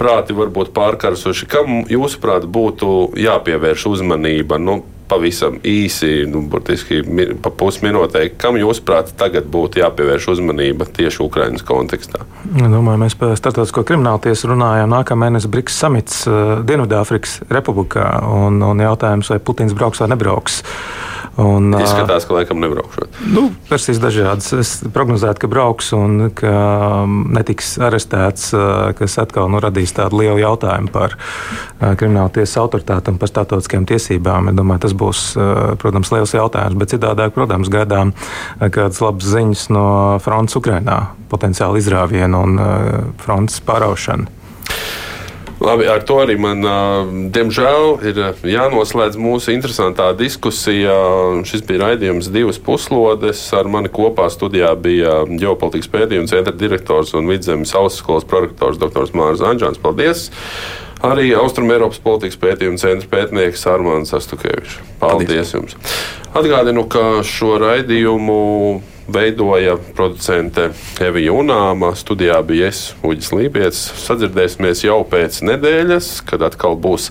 [0.00, 1.48] Prāti varbūt pārkarsuši.
[1.50, 4.56] Kam jūsuprāt būtu jāpievērš uzmanība?
[4.62, 7.00] Nu, pavisam īsi, nu, burtiski
[7.42, 12.24] pa pusminūtē, kam jūsuprāt tagad būtu jāpievērš uzmanība tieši Ukraiņas kontekstā?
[12.48, 18.60] Domāju, mēs par starptautisko kriminālu tiesu runājām nākamā mēneša Briks samits uh, Dienvidāfrikas Republikā un,
[18.64, 20.62] un jautājums, vai Putins brauks vai nebrauks.
[21.38, 23.20] Un, Izskatās, ka laikam nebraukšot.
[23.30, 24.50] Nu, versijas dažādas.
[24.58, 26.50] Es prognozētu, ka brauks un ka
[27.06, 28.48] netiks arestēts,
[28.98, 31.14] kas atkal nu, radīs tādu lielu jautājumu par
[31.78, 34.50] kriminālu tiesas autoritāti un par starptautiskajām tiesībām.
[34.50, 35.22] Es domāju, tas būs,
[35.78, 38.10] protams, liels jautājums, bet citādāk, protams, gaidām
[38.58, 39.86] kādas labas ziņas no
[40.24, 40.98] frontes Ukrainā,
[41.30, 42.58] potenciāli izrāvienu un
[43.22, 44.26] frontes pāraušanu.
[45.58, 46.62] Labi, ar to arī man,
[47.34, 50.94] diemžēl, ir jānoslēdz mūsu interesantā diskusija.
[51.48, 53.40] Šis bija raidījums divas puslodes.
[53.58, 59.10] Ar mani kopā studijā bija ģeopolitikas pētījuma centra direktors un vidzemes augstskolas prorektors dr.
[59.18, 59.82] Mārcis Anģēns.
[59.82, 60.28] Paldies!
[61.08, 64.78] Arī Austrumēropas politikas pētījuma centra pētnieks Armāns Astukevičs.
[65.02, 65.76] Paldies, Paldies jums!
[66.38, 68.38] Atgādinu, ka šo raidījumu
[69.08, 71.92] veidoja producente Evija Unāma.
[71.96, 73.80] Studijā bija es, Uģis Lībijams.
[74.04, 77.08] Sadzirdēsimies jau pēc nedēļas, kad atkal būs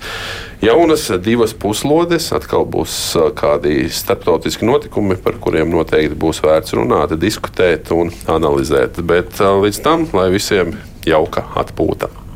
[0.64, 2.94] jaunas divas puslodes, atkal būs
[3.38, 9.02] kādi starptautiski notikumi, par kuriem noteikti būs vērts runāt, diskutēt un analizēt.
[9.02, 10.78] Bet līdz tam, lai visiem
[11.08, 12.27] jauka atpūta!